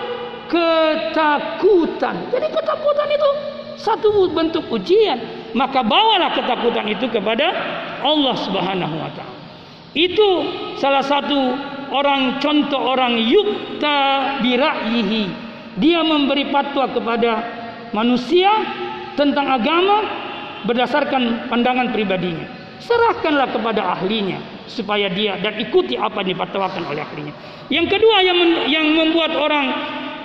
Ketakutan. 0.48 2.32
Jadi 2.32 2.48
ketakutan 2.48 3.08
itu 3.12 3.30
satu 3.76 4.08
bentuk 4.32 4.64
ujian. 4.72 5.20
Maka 5.52 5.84
bawalah 5.84 6.32
ketakutan 6.32 6.88
itu 6.88 7.12
kepada 7.12 7.52
Allah 8.00 8.34
Subhanahu 8.40 8.96
wa 8.96 9.10
taala. 9.12 9.36
Itu 9.96 10.28
salah 10.76 11.00
satu 11.00 11.56
orang 11.92 12.40
contoh 12.40 12.80
orang 12.80 13.16
yukta 13.16 13.96
bira'yihi. 14.44 15.45
Dia 15.76 16.00
memberi 16.00 16.48
fatwa 16.48 16.88
kepada 16.88 17.32
manusia 17.92 18.48
tentang 19.16 19.48
agama 19.48 20.04
berdasarkan 20.64 21.48
pandangan 21.52 21.92
pribadinya. 21.92 22.48
Serahkanlah 22.80 23.56
kepada 23.56 23.96
ahlinya 23.96 24.40
supaya 24.68 25.08
dia 25.08 25.40
dan 25.40 25.56
ikuti 25.56 25.96
apa 25.96 26.20
yang 26.20 26.36
difatwakan 26.36 26.82
oleh 26.92 27.00
ahlinya. 27.00 27.34
Yang 27.72 27.86
kedua 27.96 28.16
yang 28.20 28.38
yang 28.68 28.86
membuat 28.92 29.32
orang 29.32 29.66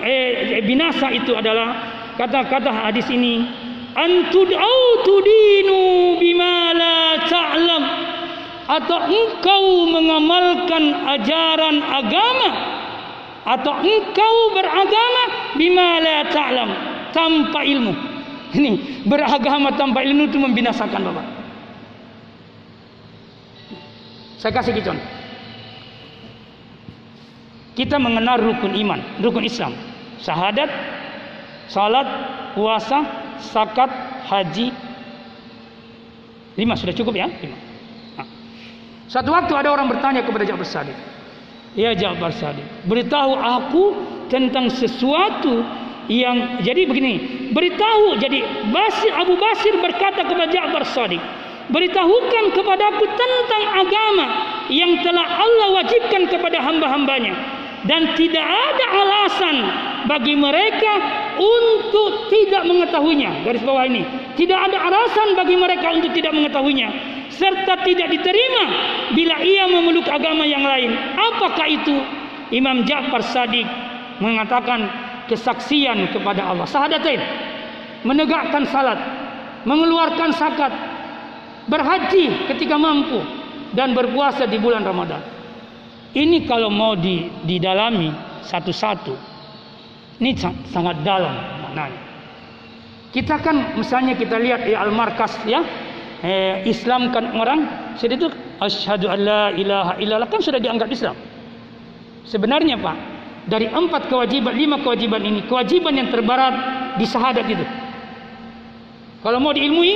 eh, 0.04 0.60
binasa 0.66 1.14
itu 1.16 1.32
adalah 1.32 1.80
kata-kata 2.20 2.70
hadis 2.70 3.08
ini 3.08 3.48
antud 3.96 4.52
tudinu 5.08 6.20
ta'lam 7.28 7.84
atau 8.72 9.00
engkau 9.04 9.64
mengamalkan 9.92 10.84
ajaran 11.20 11.76
agama 11.84 12.50
atau 13.42 13.74
engkau 13.82 14.36
beragama 14.54 15.24
bima 15.58 15.98
la 16.02 16.18
ta'lam 16.30 16.70
tanpa 17.16 17.66
ilmu. 17.66 17.94
Ini 18.52 18.72
beragama 19.08 19.74
tanpa 19.80 20.04
ilmu 20.04 20.28
itu 20.28 20.38
membinasakan 20.38 21.02
Bapak. 21.08 21.28
Saya 24.42 24.52
kasih 24.52 24.74
contoh 24.82 25.22
kita 27.72 27.96
mengenal 27.96 28.38
rukun 28.42 28.76
iman 28.76 29.00
rukun 29.24 29.48
Islam. 29.48 29.74
Syahadat 30.20 30.70
salat 31.72 32.08
puasa 32.54 33.00
zakat 33.42 33.90
haji. 34.28 34.70
Lima 36.60 36.76
sudah 36.76 36.94
cukup 36.94 37.16
ya? 37.16 37.28
Lima. 37.32 37.58
Satu 39.08 39.32
waktu 39.36 39.52
ada 39.56 39.72
orang 39.72 39.92
bertanya 39.92 40.24
kepada 40.24 40.48
Ja'far 40.48 40.68
Sadiq. 40.68 40.96
Ya 41.72 41.96
Ja'far 41.96 42.36
Sadiq, 42.36 42.68
beritahu 42.84 43.32
aku 43.40 43.84
tentang 44.28 44.68
sesuatu 44.68 45.64
yang 46.12 46.60
jadi 46.60 46.84
begini. 46.84 47.48
Beritahu 47.56 48.20
jadi 48.20 48.44
Basir 48.76 49.16
Abu 49.16 49.40
Basir 49.40 49.80
berkata 49.80 50.28
kepada 50.28 50.52
Ja'far 50.52 50.84
Sadiq, 50.84 51.24
beritahukan 51.72 52.52
kepadaku 52.52 53.08
tentang 53.16 53.64
agama 53.88 54.28
yang 54.68 55.00
telah 55.00 55.24
Allah 55.24 55.68
wajibkan 55.80 56.28
kepada 56.28 56.60
hamba-hambanya 56.60 57.34
dan 57.88 58.20
tidak 58.20 58.44
ada 58.44 58.86
alasan 58.92 59.56
bagi 60.12 60.36
mereka 60.36 60.94
untuk 61.40 62.28
tidak 62.28 62.68
mengetahuinya. 62.68 63.48
Garis 63.48 63.64
bawah 63.64 63.88
ini, 63.88 64.04
tidak 64.36 64.60
ada 64.60 64.92
alasan 64.92 65.40
bagi 65.40 65.56
mereka 65.56 65.88
untuk 65.96 66.12
tidak 66.12 66.36
mengetahuinya 66.36 67.21
serta 67.32 67.84
tidak 67.88 68.12
diterima 68.12 68.66
bila 69.16 69.40
ia 69.40 69.66
memeluk 69.72 70.08
agama 70.08 70.44
yang 70.44 70.64
lain. 70.64 70.92
Apakah 71.16 71.68
itu? 71.68 71.96
Imam 72.52 72.84
Ja'far 72.84 73.24
Sadiq 73.24 73.64
mengatakan 74.20 74.86
kesaksian 75.32 76.12
kepada 76.12 76.52
Allah. 76.52 76.68
Sahadatain. 76.68 77.22
Menegakkan 78.02 78.66
salat, 78.68 78.98
mengeluarkan 79.64 80.34
zakat, 80.34 80.74
berhaji 81.70 82.50
ketika 82.50 82.76
mampu 82.76 83.22
dan 83.78 83.94
berpuasa 83.94 84.50
di 84.50 84.58
bulan 84.58 84.82
Ramadan. 84.82 85.22
Ini 86.12 86.44
kalau 86.50 86.68
mau 86.68 86.98
di, 86.98 87.30
didalami 87.46 88.12
satu-satu, 88.44 89.14
ini 90.20 90.34
sangat 90.74 91.06
dalam 91.06 91.62
maknanya. 91.64 92.02
Kita 93.14 93.40
kan 93.40 93.78
misalnya 93.78 94.18
kita 94.18 94.36
lihat 94.42 94.66
di 94.66 94.74
Al-Markas 94.76 95.46
ya, 95.46 95.62
eh, 96.22 96.66
Islamkan 96.66 97.34
orang, 97.36 97.60
sudah 97.98 98.16
itu 98.16 98.30
asyhadu 98.62 99.10
alla 99.10 99.54
ilaha 99.54 99.98
illallah 99.98 100.30
kan 100.30 100.42
sudah 100.42 100.62
dianggap 100.62 100.90
Islam. 100.90 101.18
Sebenarnya 102.26 102.78
Pak, 102.78 102.98
dari 103.50 103.68
empat 103.68 104.08
kewajiban, 104.08 104.54
lima 104.54 104.78
kewajiban 104.86 105.22
ini, 105.26 105.46
kewajiban 105.50 105.98
yang 105.98 106.10
terberat 106.14 106.56
di 107.02 107.06
syahadat 107.10 107.46
itu. 107.50 107.66
Kalau 109.22 109.38
mau 109.42 109.54
diilmui, 109.54 109.94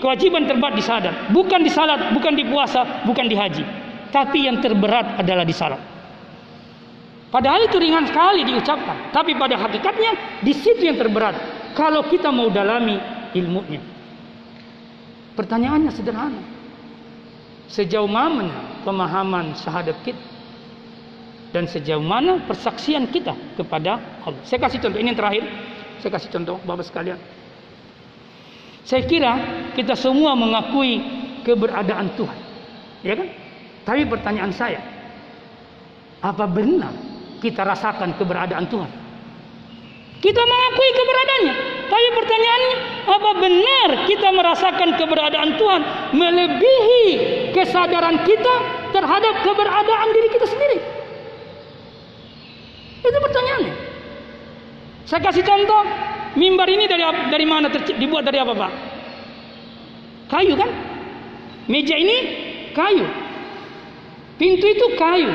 kewajiban 0.00 0.44
terberat 0.44 0.76
di 0.76 0.84
syahadat, 0.84 1.14
bukan 1.32 1.60
di 1.64 1.70
salat, 1.72 2.12
bukan 2.12 2.32
di 2.36 2.44
puasa, 2.48 3.04
bukan 3.04 3.28
di 3.28 3.36
haji, 3.36 3.64
tapi 4.12 4.48
yang 4.48 4.60
terberat 4.60 5.20
adalah 5.20 5.44
di 5.44 5.52
salat. 5.56 5.80
Padahal 7.32 7.64
itu 7.64 7.80
ringan 7.80 8.04
sekali 8.04 8.44
diucapkan, 8.44 9.08
tapi 9.08 9.32
pada 9.40 9.56
hakikatnya 9.56 10.44
di 10.44 10.52
situ 10.52 10.84
yang 10.84 11.00
terberat. 11.00 11.32
Kalau 11.72 12.04
kita 12.04 12.28
mau 12.28 12.52
dalami 12.52 13.00
ilmunya. 13.32 13.91
Pertanyaannya 15.32 15.92
sederhana. 15.92 16.42
Sejauh 17.72 18.08
mana 18.08 18.82
pemahaman 18.84 19.56
syahadat 19.56 19.96
kita? 20.04 20.20
Dan 21.52 21.68
sejauh 21.68 22.00
mana 22.00 22.40
persaksian 22.48 23.08
kita 23.12 23.32
kepada 23.56 24.00
Allah? 24.24 24.40
Saya 24.44 24.60
kasih 24.60 24.80
contoh, 24.80 25.00
ini 25.00 25.12
yang 25.12 25.20
terakhir. 25.20 25.44
Saya 26.00 26.10
kasih 26.16 26.28
contoh 26.32 26.56
Bapak 26.64 26.84
sekalian. 26.88 27.20
Saya 28.82 29.04
kira 29.06 29.32
kita 29.76 29.94
semua 29.94 30.34
mengakui 30.34 31.00
keberadaan 31.46 32.12
Tuhan. 32.18 32.38
Ya 33.04 33.14
kan? 33.14 33.28
Tapi 33.82 34.06
pertanyaan 34.06 34.52
saya, 34.54 34.80
apa 36.22 36.46
benar 36.46 36.94
kita 37.42 37.66
rasakan 37.66 38.14
keberadaan 38.14 38.66
Tuhan? 38.70 39.01
Kita 40.22 40.38
mengakui 40.38 40.90
keberadaannya. 40.94 41.54
Tapi 41.90 42.08
pertanyaannya, 42.14 42.76
apa 43.10 43.30
benar 43.42 43.88
kita 44.06 44.28
merasakan 44.30 44.88
keberadaan 44.94 45.50
Tuhan 45.58 45.82
melebihi 46.14 47.06
kesadaran 47.50 48.22
kita 48.22 48.54
terhadap 48.94 49.34
keberadaan 49.42 50.08
diri 50.14 50.28
kita 50.30 50.46
sendiri? 50.46 50.78
Itu 53.02 53.18
pertanyaannya. 53.18 53.74
Saya 55.10 55.20
kasih 55.26 55.42
contoh, 55.42 55.82
mimbar 56.38 56.70
ini 56.70 56.86
dari 56.86 57.02
dari 57.02 57.42
mana 57.42 57.66
dibuat 57.74 58.22
dari 58.22 58.38
apa, 58.38 58.54
Pak? 58.54 58.72
Kayu 60.30 60.54
kan? 60.54 60.70
Meja 61.66 61.98
ini 61.98 62.16
kayu. 62.70 63.04
Pintu 64.38 64.70
itu 64.70 64.86
kayu. 64.94 65.34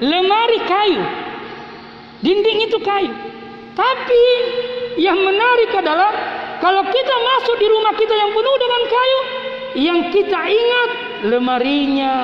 Lemari 0.00 0.58
kayu. 0.64 1.04
Dinding 2.24 2.58
itu 2.64 2.80
kayu. 2.80 3.35
Tapi 3.76 4.24
yang 4.96 5.20
menarik 5.20 5.68
adalah 5.76 6.10
kalau 6.64 6.80
kita 6.88 7.14
masuk 7.20 7.60
di 7.60 7.68
rumah 7.68 7.92
kita 7.92 8.14
yang 8.16 8.32
penuh 8.32 8.56
dengan 8.56 8.82
kayu, 8.88 9.20
yang 9.76 10.00
kita 10.08 10.40
ingat 10.48 10.90
lemarinya, 11.28 12.14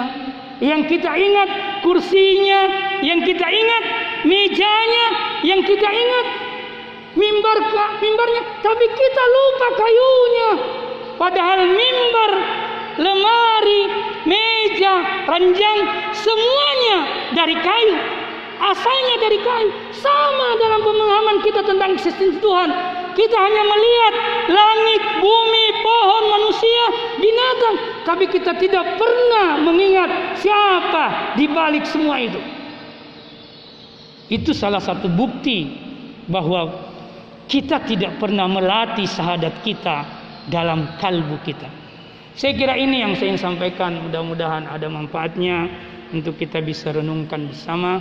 yang 0.65 0.89
kita 0.89 1.13
ingat 1.13 1.49
kursinya, 1.85 2.61
yang 3.05 3.21
kita 3.21 3.45
ingat 3.45 3.85
mejanya, 4.25 5.07
yang 5.45 5.61
kita 5.61 5.89
ingat 5.93 6.27
mimbar 7.13 7.59
mimbarnya, 8.01 8.43
tapi 8.65 8.87
kita 8.89 9.23
lupa 9.29 9.69
kayunya. 9.77 10.51
Padahal 11.21 11.69
mimbar, 11.69 12.33
lemari, 12.97 13.83
meja, 14.25 15.29
ranjang 15.29 15.79
semuanya 16.17 16.97
dari 17.37 17.57
kayu 17.61 18.22
asalnya 18.63 19.17
dari 19.19 19.39
kayu. 19.43 19.71
Sama 19.91 20.49
dalam 20.63 20.81
pemahaman 20.87 21.37
kita 21.43 21.61
tentang 21.67 21.99
eksistensi 21.99 22.39
Tuhan. 22.39 22.71
Kita 23.13 23.37
hanya 23.37 23.63
melihat 23.67 24.15
langit, 24.49 25.03
bumi, 25.21 25.67
pohon, 25.85 26.25
manusia, 26.33 26.85
binatang. 27.21 27.75
Tapi 28.09 28.25
kita 28.31 28.57
tidak 28.57 28.97
pernah 28.97 29.61
mengingat 29.61 30.41
siapa 30.41 31.37
di 31.37 31.45
balik 31.51 31.85
semua 31.85 32.17
itu. 32.23 32.41
Itu 34.33 34.57
salah 34.57 34.81
satu 34.81 35.13
bukti 35.13 35.69
bahwa 36.31 36.89
kita 37.53 37.85
tidak 37.85 38.17
pernah 38.17 38.49
melatih 38.49 39.05
sahadat 39.05 39.61
kita 39.61 40.09
dalam 40.49 40.97
kalbu 40.97 41.37
kita. 41.45 41.69
Saya 42.33 42.57
kira 42.57 42.81
ini 42.81 43.05
yang 43.05 43.13
saya 43.13 43.37
ingin 43.37 43.45
sampaikan. 43.45 44.09
Mudah-mudahan 44.09 44.65
ada 44.65 44.89
manfaatnya 44.89 45.69
untuk 46.17 46.41
kita 46.41 46.65
bisa 46.65 46.97
renungkan 46.97 47.53
bersama. 47.53 48.01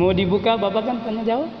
Mau 0.00 0.16
dibuka 0.16 0.56
Bapak 0.56 0.88
kan 0.88 0.96
tanya 1.04 1.20
jawab? 1.28 1.52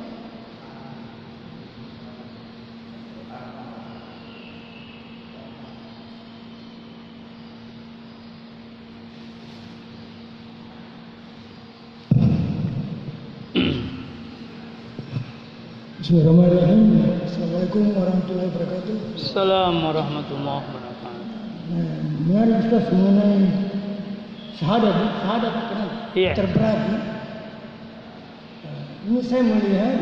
Bismillahirrahmanirrahim. 16.00 16.80
Assalamualaikum 17.28 17.92
warahmatullahi 17.92 18.48
wabarakatuh. 18.56 18.94
Assalamualaikum 19.20 19.84
warahmatullahi 19.84 20.60
wabarakatuh. 20.64 21.12
Nah, 21.76 21.92
menarik 22.24 22.56
Ustaz 22.64 22.88
mengenai 22.88 23.36
syahadat, 24.56 24.96
syahadat 24.96 25.52
kenal. 25.68 25.90
Yeah. 26.16 26.32
Terberat. 26.32 26.80
Ya? 26.88 27.09
Ini 29.10 29.26
saya 29.26 29.42
melihat 29.42 29.98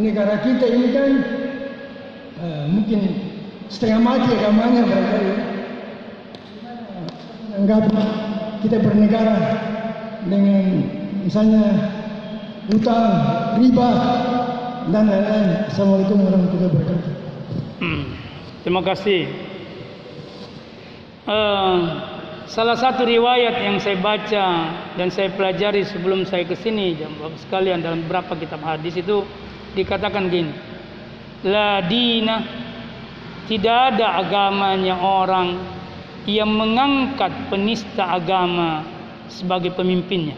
negara 0.00 0.40
kita 0.40 0.64
ini 0.64 0.96
kan 0.96 1.10
eh, 2.40 2.64
mungkin 2.72 3.00
setengah 3.68 4.00
mati 4.00 4.32
agamanya 4.32 4.82
ya. 4.88 5.00
Anggap 7.60 7.84
kita 8.64 8.80
bernegara 8.80 9.36
dengan 10.24 10.88
misalnya 11.20 11.92
utang, 12.72 13.12
riba, 13.60 13.90
dan 14.88 15.04
lain-lain. 15.04 15.68
Assalamualaikum 15.68 16.24
warahmatullahi 16.24 16.70
wabarakatuh. 16.72 17.12
Hmm. 17.84 18.04
Terima 18.64 18.80
kasih. 18.88 19.28
Eh, 21.28 21.78
salah 22.50 22.76
satu 22.76 23.04
riwayat 23.04 23.64
yang 23.64 23.76
saya 23.80 23.98
baca 24.00 24.46
dan 24.96 25.08
saya 25.08 25.32
pelajari 25.32 25.84
sebelum 25.84 26.24
saya 26.28 26.44
ke 26.44 26.56
sini, 26.56 26.96
Bapak 26.96 27.40
sekalian 27.44 27.80
dalam 27.80 28.04
beberapa 28.04 28.36
kitab 28.36 28.60
hadis 28.64 28.96
itu 28.96 29.24
dikatakan 29.74 30.30
gini. 30.30 30.52
La 31.44 31.84
dina 31.84 32.40
tidak 33.44 33.96
ada 33.96 34.24
agamanya 34.24 34.96
orang 34.96 35.60
yang 36.24 36.48
mengangkat 36.48 37.52
penista 37.52 38.16
agama 38.16 38.84
sebagai 39.28 39.76
pemimpinnya. 39.76 40.36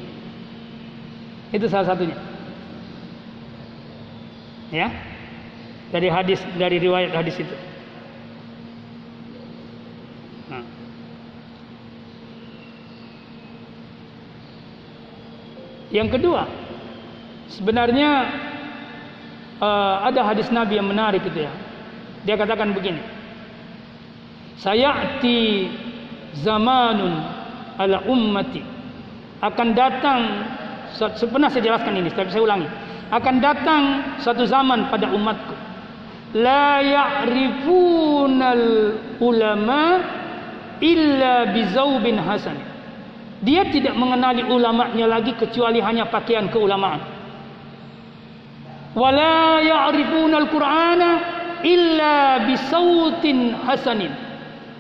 Itu 1.55 1.71
salah 1.71 1.95
satunya. 1.95 2.19
Ya. 4.75 4.91
Dari 5.95 6.11
hadis 6.11 6.43
dari 6.59 6.83
riwayat 6.83 7.15
hadis 7.15 7.39
itu. 7.39 7.55
Yang 15.95 16.19
kedua, 16.19 16.47
sebenarnya 17.53 18.11
uh, 19.63 19.97
ada 20.07 20.21
hadis 20.27 20.51
Nabi 20.51 20.79
yang 20.79 20.89
menarik 20.91 21.23
itu 21.23 21.47
ya. 21.47 21.53
Dia 22.27 22.35
katakan 22.35 22.75
begini. 22.75 22.99
Sayati 24.59 25.71
zamanun 26.43 27.15
ala 27.77 28.05
ummati 28.09 28.65
akan 29.45 29.69
datang 29.77 30.21
pernah 31.29 31.53
saya 31.53 31.63
jelaskan 31.65 32.01
ini 32.01 32.09
tapi 32.09 32.33
saya 32.33 32.45
ulangi 32.45 32.69
akan 33.13 33.35
datang 33.39 33.83
satu 34.25 34.49
zaman 34.49 34.89
pada 34.89 35.13
umatku 35.13 35.55
la 36.41 36.81
ya'rifunal 36.83 38.67
ulama 39.21 40.01
illa 40.81 41.53
bizaubin 41.53 42.17
hasan 42.21 42.57
dia 43.45 43.69
tidak 43.69 43.93
mengenali 43.97 44.45
ulamanya 44.47 45.07
lagi 45.09 45.37
kecuali 45.37 45.81
hanya 45.81 46.09
pakaian 46.09 46.49
keulamaan 46.49 47.01
wala 48.97 49.61
ya'rifunal 49.61 50.49
qur'ana 50.49 51.11
illa 51.65 52.47
bisautin 52.49 53.53
hasanin 53.65 54.27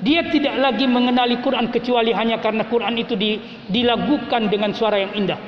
dia 0.05 0.29
tidak 0.29 0.61
lagi 0.61 0.85
mengenali 0.85 1.41
Quran 1.41 1.73
kecuali 1.73 2.13
hanya 2.13 2.37
karena 2.37 2.69
Quran 2.69 3.01
itu 3.01 3.17
dilagukan 3.73 4.53
dengan 4.53 4.77
suara 4.77 5.01
yang 5.01 5.17
indah. 5.17 5.41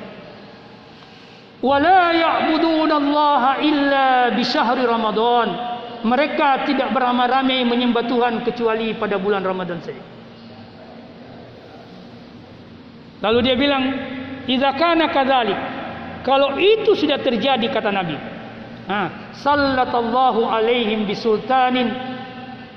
Wala 1.61 2.15
ya'budun 2.15 2.89
Allah 2.89 3.61
illa 3.61 4.07
bi 4.33 4.41
syahri 4.41 4.89
Ramadan. 4.89 5.77
Mereka 5.99 6.63
tidak 6.65 6.95
beramai-ramai 6.95 7.67
menyembah 7.67 8.07
Tuhan 8.07 8.41
kecuali 8.47 8.95
pada 8.95 9.19
bulan 9.19 9.43
Ramadan 9.43 9.83
saja. 9.83 9.99
Lalu 13.19 13.39
dia 13.43 13.55
bilang, 13.59 13.83
"Idza 14.47 14.71
kana 14.79 15.11
kadzalik." 15.11 15.59
Kalau 16.23 16.59
itu 16.59 16.95
sudah 16.95 17.19
terjadi 17.19 17.67
kata 17.71 17.91
Nabi. 17.91 18.15
Ha, 18.89 19.29
sallatallahu 19.37 20.49
alaihim 20.49 21.05
bisultanin 21.05 21.93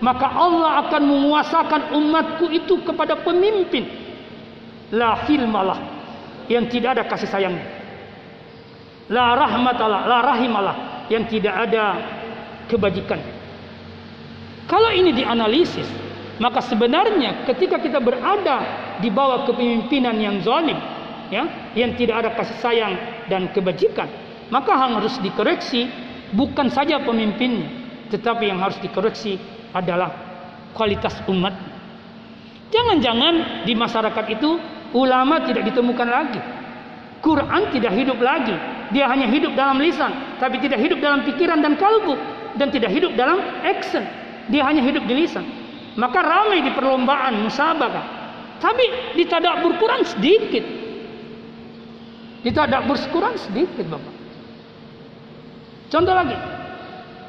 maka 0.02 0.28
Allah 0.28 0.84
akan 0.84 1.02
menguasakan 1.08 1.82
umatku 1.96 2.52
itu 2.52 2.84
kepada 2.84 3.22
pemimpin 3.22 3.86
la 4.92 5.24
hilmalah 5.24 5.80
yang 6.52 6.68
tidak 6.68 7.00
ada 7.00 7.08
kasih 7.08 7.30
sayangnya 7.30 7.64
la 9.08 9.32
rahmatalah 9.38 10.04
la 10.04 10.18
rahimalah 10.20 10.76
yang 11.08 11.24
tidak 11.30 11.54
ada 11.54 11.96
kebajikan 12.68 13.22
kalau 14.66 14.92
ini 14.92 15.16
dianalisis 15.16 15.88
maka 16.42 16.60
sebenarnya 16.60 17.48
ketika 17.48 17.80
kita 17.80 18.02
berada 18.02 18.58
di 19.02 19.10
bawah 19.10 19.44
kepemimpinan 19.50 20.14
yang 20.16 20.38
zalim 20.46 20.78
ya 21.28 21.74
yang 21.74 21.98
tidak 21.98 22.22
ada 22.22 22.30
kasih 22.38 22.58
sayang 22.62 22.94
dan 23.26 23.50
kebajikan 23.50 24.06
maka 24.48 24.78
harus 24.78 25.18
dikoreksi 25.18 25.90
bukan 26.32 26.70
saja 26.70 27.02
pemimpinnya 27.02 27.82
tetapi 28.12 28.52
yang 28.52 28.60
harus 28.60 28.76
dikoreksi 28.84 29.40
adalah 29.72 30.12
kualitas 30.76 31.16
umat. 31.32 31.56
Jangan-jangan 32.68 33.64
di 33.64 33.72
masyarakat 33.72 34.24
itu 34.32 34.60
ulama 34.92 35.44
tidak 35.48 35.72
ditemukan 35.72 36.08
lagi. 36.08 36.40
Quran 37.24 37.72
tidak 37.72 37.92
hidup 37.96 38.20
lagi. 38.20 38.52
Dia 38.92 39.08
hanya 39.08 39.32
hidup 39.32 39.56
dalam 39.56 39.80
lisan, 39.80 40.36
tapi 40.36 40.60
tidak 40.60 40.76
hidup 40.84 41.00
dalam 41.00 41.24
pikiran 41.24 41.64
dan 41.64 41.80
kalbu 41.80 42.12
dan 42.60 42.68
tidak 42.68 42.92
hidup 42.92 43.16
dalam 43.16 43.40
action. 43.64 44.04
Dia 44.52 44.68
hanya 44.68 44.84
hidup 44.84 45.08
di 45.08 45.24
lisan. 45.24 45.44
Maka 45.96 46.20
ramai 46.20 46.60
di 46.60 46.72
perlombaan 46.76 47.40
musabakah. 47.40 48.04
Tapi 48.62 49.18
di 49.18 49.26
tadabbur 49.26 49.74
Quran 49.82 50.06
sedikit. 50.06 50.62
Di 52.46 52.50
tadabbur 52.54 52.94
Quran 53.10 53.34
sedikit, 53.34 53.82
Bapak. 53.90 54.14
Contoh 55.90 56.14
lagi, 56.14 56.38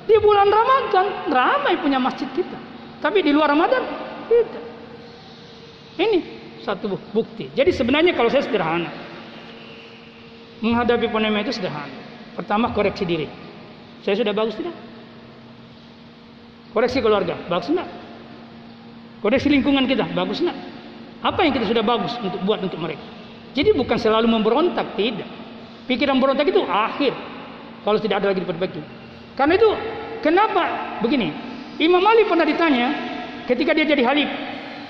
di 0.05 0.15
bulan 0.21 0.47
Ramadan 0.47 1.05
ramai 1.33 1.73
punya 1.81 1.97
masjid 1.97 2.29
kita. 2.37 2.55
Tapi 3.01 3.25
di 3.25 3.33
luar 3.33 3.49
Ramadan 3.49 3.81
tidak. 4.29 4.63
Ini 5.97 6.19
satu 6.61 6.95
bukti. 7.11 7.49
Jadi 7.51 7.73
sebenarnya 7.73 8.13
kalau 8.13 8.29
saya 8.29 8.45
sederhana. 8.45 8.93
Menghadapi 10.63 11.11
pandemi 11.11 11.43
itu 11.43 11.51
sederhana. 11.51 11.91
Pertama 12.37 12.71
koreksi 12.71 13.03
diri. 13.03 13.27
Saya 14.05 14.15
sudah 14.21 14.31
bagus 14.31 14.55
tidak? 14.55 14.75
Koreksi 16.71 17.03
keluarga, 17.03 17.37
bagus 17.51 17.69
enggak? 17.69 17.89
Koreksi 19.21 19.47
lingkungan 19.51 19.85
kita, 19.85 20.09
bagus 20.15 20.41
enggak? 20.41 20.57
Apa 21.23 21.47
yang 21.47 21.55
kita 21.55 21.71
sudah 21.71 21.79
bagus 21.87 22.11
untuk 22.19 22.43
buat 22.43 22.59
untuk 22.59 22.75
mereka? 22.83 22.99
Jadi 23.55 23.71
bukan 23.71 23.95
selalu 23.95 24.27
memberontak, 24.27 24.99
tidak. 24.99 25.29
Pikiran 25.87 26.19
berontak 26.19 26.51
itu 26.51 26.59
akhir 26.67 27.15
kalau 27.87 27.95
tidak 28.03 28.19
ada 28.19 28.35
lagi 28.35 28.43
diperbaiki. 28.43 28.81
Karena 29.39 29.55
itu 29.55 29.69
kenapa 30.19 30.63
begini? 30.99 31.31
Imam 31.79 32.03
Ali 32.03 32.27
pernah 32.27 32.43
ditanya 32.43 32.87
ketika 33.47 33.71
dia 33.71 33.87
jadi 33.87 34.03
halif. 34.03 34.29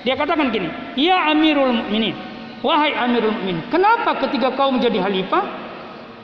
Dia 0.04 0.14
katakan 0.18 0.52
gini, 0.52 0.68
"Ya 1.00 1.32
Amirul 1.32 1.80
Mukminin, 1.80 2.12
wahai 2.60 2.92
Amirul 2.92 3.32
Mukminin, 3.32 3.64
kenapa 3.72 4.20
ketika 4.28 4.52
kau 4.52 4.68
menjadi 4.68 5.00
khalifah 5.00 5.44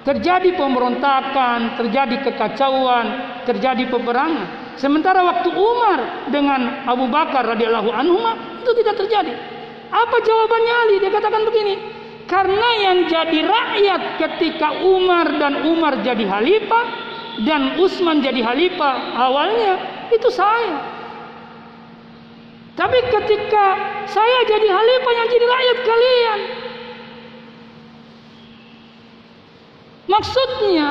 terjadi 0.05 0.53
pemberontakan, 0.57 1.81
terjadi 1.81 2.17
kekacauan, 2.29 3.07
terjadi 3.49 3.89
peperangan, 3.89 4.77
sementara 4.77 5.25
waktu 5.25 5.49
Umar 5.55 6.29
dengan 6.29 6.85
Abu 6.85 7.09
Bakar 7.09 7.57
radhiyallahu 7.57 7.89
anhu 7.89 8.21
itu 8.61 8.71
tidak 8.85 8.95
terjadi?" 9.01 9.60
Apa 9.91 10.17
jawabannya 10.23 10.75
Ali? 10.87 10.95
Dia 11.03 11.11
katakan 11.11 11.43
begini, 11.51 11.75
karena 12.31 12.69
yang 12.79 12.99
jadi 13.11 13.39
rakyat 13.43 14.03
ketika 14.23 14.87
Umar 14.87 15.27
dan 15.43 15.67
Umar 15.67 15.99
jadi 16.07 16.23
khalifah 16.31 16.87
dan 17.43 17.75
Utsman 17.83 18.23
jadi 18.23 18.39
khalifah 18.39 19.19
awalnya 19.19 19.73
itu 20.15 20.31
saya. 20.31 20.79
Tapi 22.79 22.99
ketika 23.03 23.65
saya 24.07 24.39
jadi 24.47 24.69
khalifah 24.71 25.13
yang 25.19 25.27
jadi 25.27 25.47
rakyat 25.51 25.79
kalian. 25.83 26.41
Maksudnya 30.07 30.89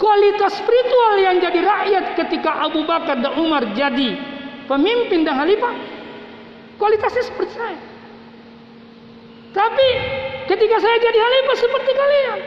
kualitas 0.00 0.56
spiritual 0.56 1.12
yang 1.20 1.36
jadi 1.36 1.60
rakyat 1.64 2.04
ketika 2.16 2.64
Abu 2.64 2.84
Bakar 2.88 3.20
dan 3.20 3.36
Umar 3.36 3.76
jadi 3.76 4.16
pemimpin 4.64 5.24
dan 5.28 5.36
khalifah 5.36 5.72
kualitasnya 6.80 7.28
seperti 7.28 7.52
saya. 7.52 7.87
Tapi 9.52 9.88
ketika 10.48 10.76
saya 10.80 10.96
jadi 11.00 11.18
khalifah 11.18 11.56
seperti 11.56 11.90
kalian. 11.92 12.40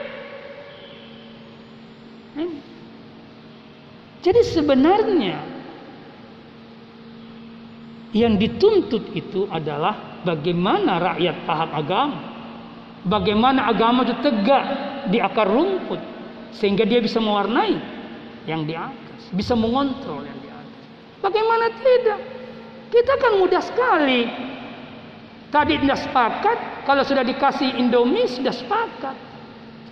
Jadi 4.22 4.42
sebenarnya 4.46 5.38
yang 8.14 8.38
dituntut 8.38 9.10
itu 9.18 9.50
adalah 9.50 10.22
bagaimana 10.22 11.02
rakyat 11.02 11.36
paham 11.50 11.70
agama. 11.74 12.20
Bagaimana 13.02 13.66
agama 13.66 14.06
itu 14.06 14.14
tegak 14.22 14.64
di 15.10 15.18
akar 15.18 15.50
rumput 15.50 15.98
sehingga 16.54 16.86
dia 16.86 17.02
bisa 17.02 17.18
mewarnai 17.18 17.82
yang 18.46 18.62
di 18.70 18.78
atas, 18.78 19.26
bisa 19.34 19.58
mengontrol 19.58 20.22
yang 20.22 20.38
di 20.38 20.50
atas. 20.54 20.84
Bagaimana 21.18 21.66
tidak? 21.82 22.20
Kita 22.94 23.14
kan 23.18 23.42
mudah 23.42 23.62
sekali. 23.64 24.22
Tadi 25.52 25.84
tidak 25.84 26.00
sepakat, 26.00 26.58
kalau 26.88 27.04
sudah 27.04 27.28
dikasih 27.28 27.76
Indomie 27.76 28.24
sudah 28.24 28.56
sepakat. 28.56 29.16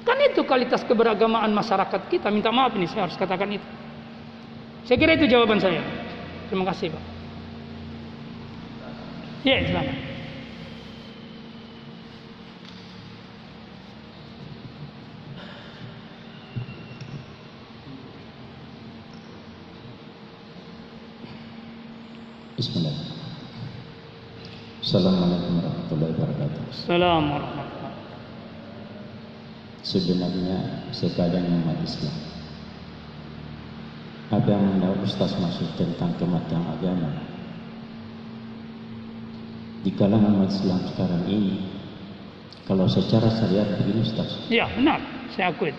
Kan 0.07 0.17
itu 0.23 0.47
kualitas 0.47 0.87
keberagamaan 0.87 1.51
masyarakat 1.51 2.07
kita. 2.07 2.31
Minta 2.31 2.47
maaf 2.47 2.71
ini 2.79 2.87
saya 2.87 3.11
harus 3.11 3.19
katakan 3.19 3.51
itu. 3.51 3.67
Saya 4.87 4.95
kira 4.95 5.19
itu 5.19 5.27
jawaban 5.27 5.59
saya. 5.59 5.83
Terima 6.47 6.63
kasih 6.71 6.95
Pak. 6.95 7.03
Ya, 9.43 9.59
silakan. 9.67 9.97
Bismillah. 22.55 23.08
Assalamualaikum 24.89 25.61
warahmatullahi 25.61 26.13
wabarakatuh. 26.17 26.61
Assalamualaikum 26.73 27.61
Sebenarnya 29.85 30.57
sekadang 30.89 31.45
umat 31.45 31.77
Islam 31.85 32.15
apa 34.33 34.49
yang 34.49 34.81
Ustaz 35.05 35.37
maksud 35.37 35.77
tentang 35.77 36.17
kematian 36.17 36.65
agama 36.65 37.21
di 39.85 39.93
kalangan 39.93 40.41
umat 40.41 40.49
Islam 40.57 40.81
sekarang 40.89 41.21
ini 41.29 41.69
kalau 42.65 42.89
secara 42.89 43.29
syariat 43.29 43.69
begini 43.77 44.01
Ustaz 44.01 44.49
Ya, 44.49 44.65
benar. 44.73 45.05
Saya 45.37 45.53
akui. 45.53 45.69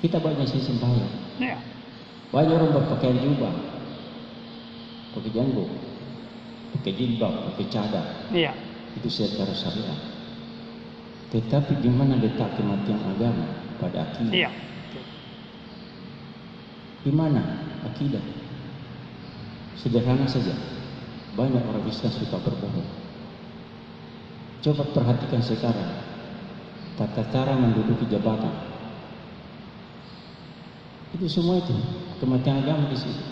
kita 0.00 0.16
banyak 0.24 0.48
sih 0.48 0.64
sembahyang 0.64 1.12
Ya. 1.36 1.60
banyak 2.32 2.56
orang 2.56 2.72
berpakaian 2.80 3.20
jubah 3.20 3.52
pakai 5.12 5.36
janggut 5.36 5.87
pakai 6.76 6.92
jilbab 6.92 7.52
pakai 7.52 7.66
cadar 7.72 8.06
Iya. 8.32 8.52
itu 8.98 9.08
secara 9.08 9.52
syariat. 9.54 9.98
Tetapi 11.28 11.84
di 11.84 11.90
mana 11.92 12.16
letak 12.16 12.56
kematian 12.56 13.00
agama 13.04 13.46
pada 13.76 14.08
akidah? 14.08 14.32
Iya. 14.32 14.50
Di 17.04 17.12
mana 17.12 17.42
akidah? 17.84 18.24
Sederhana 19.78 20.26
saja. 20.26 20.56
Banyak 21.38 21.62
orang 21.62 21.86
Islam 21.86 22.10
suka 22.10 22.34
berbohong. 22.42 22.88
Coba 24.58 24.82
perhatikan 24.90 25.38
sekarang 25.38 26.02
tata 26.98 27.22
cara 27.30 27.54
menduduki 27.54 28.10
jabatan. 28.10 28.50
Itu 31.14 31.30
semua 31.30 31.62
itu 31.62 31.72
kematian 32.18 32.66
agama 32.66 32.90
di 32.90 32.98
situ. 32.98 33.22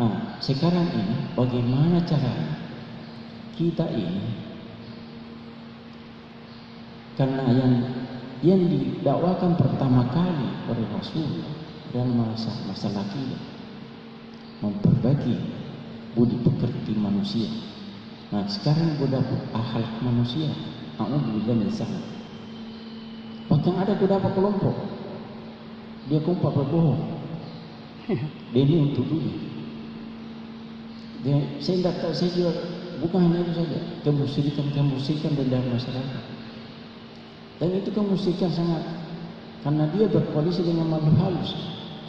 Nah, 0.00 0.40
sekarang 0.40 0.88
ini 0.96 1.36
bagaimana 1.36 2.00
caranya 2.08 2.56
kita 3.52 3.84
ini 3.92 4.32
karena 7.20 7.44
yang 7.52 7.72
yang 8.40 8.60
didakwakan 8.64 9.60
pertama 9.60 10.08
kali 10.08 10.48
oleh 10.72 10.88
Rasul 10.96 11.44
dalam 11.92 12.16
masa 12.16 12.48
masalah 12.64 13.04
kita 13.12 13.36
memperbaiki 14.64 15.36
budi 16.16 16.40
pekerti 16.48 16.96
manusia. 16.96 17.52
Nah 18.32 18.48
sekarang 18.48 18.96
sudah 18.96 19.20
akhlak 19.52 20.00
manusia. 20.00 20.48
Alhamdulillah 20.96 21.60
min 21.60 21.68
sana. 21.68 22.00
Bahkan 23.52 23.74
ada 23.76 23.92
beberapa 24.00 24.32
kelompok 24.32 24.76
dia 26.08 26.24
kompak 26.24 26.56
berbohong. 26.56 27.20
Dia 28.56 28.66
ini 28.66 28.90
untuk 28.90 29.06
dunia. 29.06 29.59
Dia, 31.20 31.36
saya 31.60 31.76
tidak 31.84 31.94
tahu 32.00 32.12
saya 32.16 32.30
juga 32.32 32.52
bukan 33.04 33.20
hanya 33.28 33.44
itu 33.44 33.52
saja. 33.52 33.78
Kemusyrikan 34.04 34.66
kemusyrikan 34.72 35.32
dalam 35.36 35.68
masyarakat. 35.68 36.22
Dan 37.60 37.68
itu 37.76 37.90
kemusyrikan 37.92 38.48
sangat. 38.48 38.80
Karena 39.60 39.84
dia 39.92 40.08
berkoalisi 40.08 40.64
dengan 40.64 40.88
makhluk 40.88 41.20
halus 41.20 41.52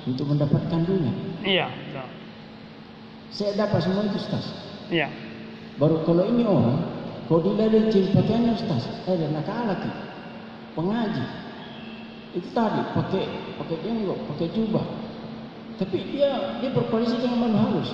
untuk 0.08 0.32
mendapatkan 0.32 0.82
dunia. 0.88 1.14
Iya. 1.44 1.68
saya 3.32 3.56
dapat 3.56 3.80
semua 3.84 4.04
itu 4.08 4.20
Ustaz. 4.20 4.44
Iya. 4.92 5.08
baru 5.80 6.04
kalau 6.04 6.28
ini 6.28 6.44
orang 6.44 6.84
kalau 7.32 7.56
dilihat 7.56 7.96
jenis 7.96 8.12
pakaiannya 8.12 8.60
Ustaz 8.60 8.84
eh 9.08 9.16
kalah 9.48 9.76
tu. 9.80 9.92
Pengaji. 10.76 11.26
Itu 12.36 12.48
tadi 12.52 12.82
pakai 12.92 13.24
pakai 13.60 13.78
jenggot 13.84 14.20
pakai 14.32 14.48
jubah. 14.52 14.84
Tapi 15.80 15.98
dia 16.12 16.60
dia 16.60 16.70
berkoalisi 16.76 17.20
dengan 17.20 17.52
makhluk 17.52 17.84
halus 17.84 17.90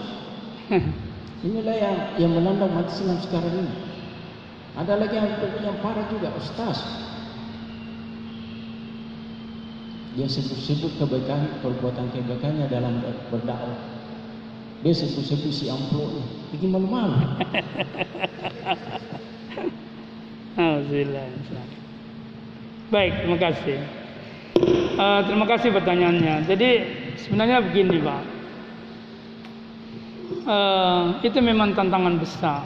Inilah 1.45 1.75
yang 1.78 1.97
yang 2.17 2.32
melanda 2.34 2.65
umat 2.65 2.89
Islam 2.89 3.21
sekarang 3.21 3.53
ini. 3.61 3.75
Ada 4.78 4.93
lagi 4.97 5.15
yang 5.17 5.30
yang 5.61 5.78
parah 5.82 6.05
juga, 6.09 6.34
Ustaz. 6.38 6.82
Dia 10.17 10.25
sebut-sebut 10.25 10.97
kebaikan, 10.97 11.61
perbuatan 11.61 12.09
kebaikannya 12.09 12.65
dalam 12.73 13.05
berdakwah. 13.30 13.78
Dia 14.82 14.93
sebut-sebut 14.93 15.53
si 15.53 15.69
amplop. 15.69 16.25
Bikin 16.53 16.73
malu-malu. 16.73 17.13
Alhamdulillah. 20.57 21.30
Baik, 22.89 23.13
terima 23.21 23.38
kasih. 23.38 23.78
Uh, 24.97 25.21
terima 25.30 25.45
kasih 25.45 25.69
pertanyaannya. 25.69 26.49
Jadi 26.49 26.69
sebenarnya 27.21 27.61
begini 27.61 28.01
Pak. 28.01 28.37
Uh, 30.48 31.20
itu 31.28 31.43
memang 31.43 31.76
tantangan 31.76 32.16
besar. 32.16 32.64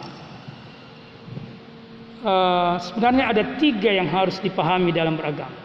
Uh, 2.22 2.78
sebenarnya 2.78 3.34
ada 3.34 3.44
tiga 3.58 3.90
yang 3.90 4.06
harus 4.06 4.38
dipahami 4.38 4.94
dalam 4.94 5.18
beragama. 5.18 5.58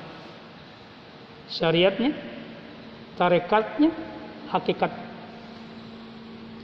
Syariatnya, 1.52 2.16
tarekatnya, 3.20 3.92
hakikat. 4.48 4.88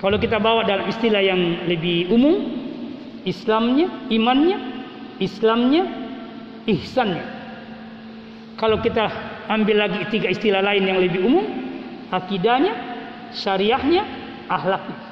Kalau 0.01 0.17
kita 0.17 0.41
bawa 0.41 0.65
dalam 0.65 0.89
istilah 0.89 1.21
yang 1.21 1.69
lebih 1.69 2.09
umum, 2.09 2.49
Islamnya, 3.29 4.09
imannya, 4.09 4.59
Islamnya, 5.21 5.85
ihsannya. 6.65 7.25
Kalau 8.57 8.81
kita 8.81 9.05
ambil 9.53 9.85
lagi 9.85 10.01
tiga 10.09 10.33
istilah 10.33 10.65
lain 10.65 10.89
yang 10.89 10.97
lebih 10.97 11.21
umum, 11.21 11.45
akidahnya, 12.09 12.73
syariahnya, 13.37 14.03
akhlaknya. 14.49 15.12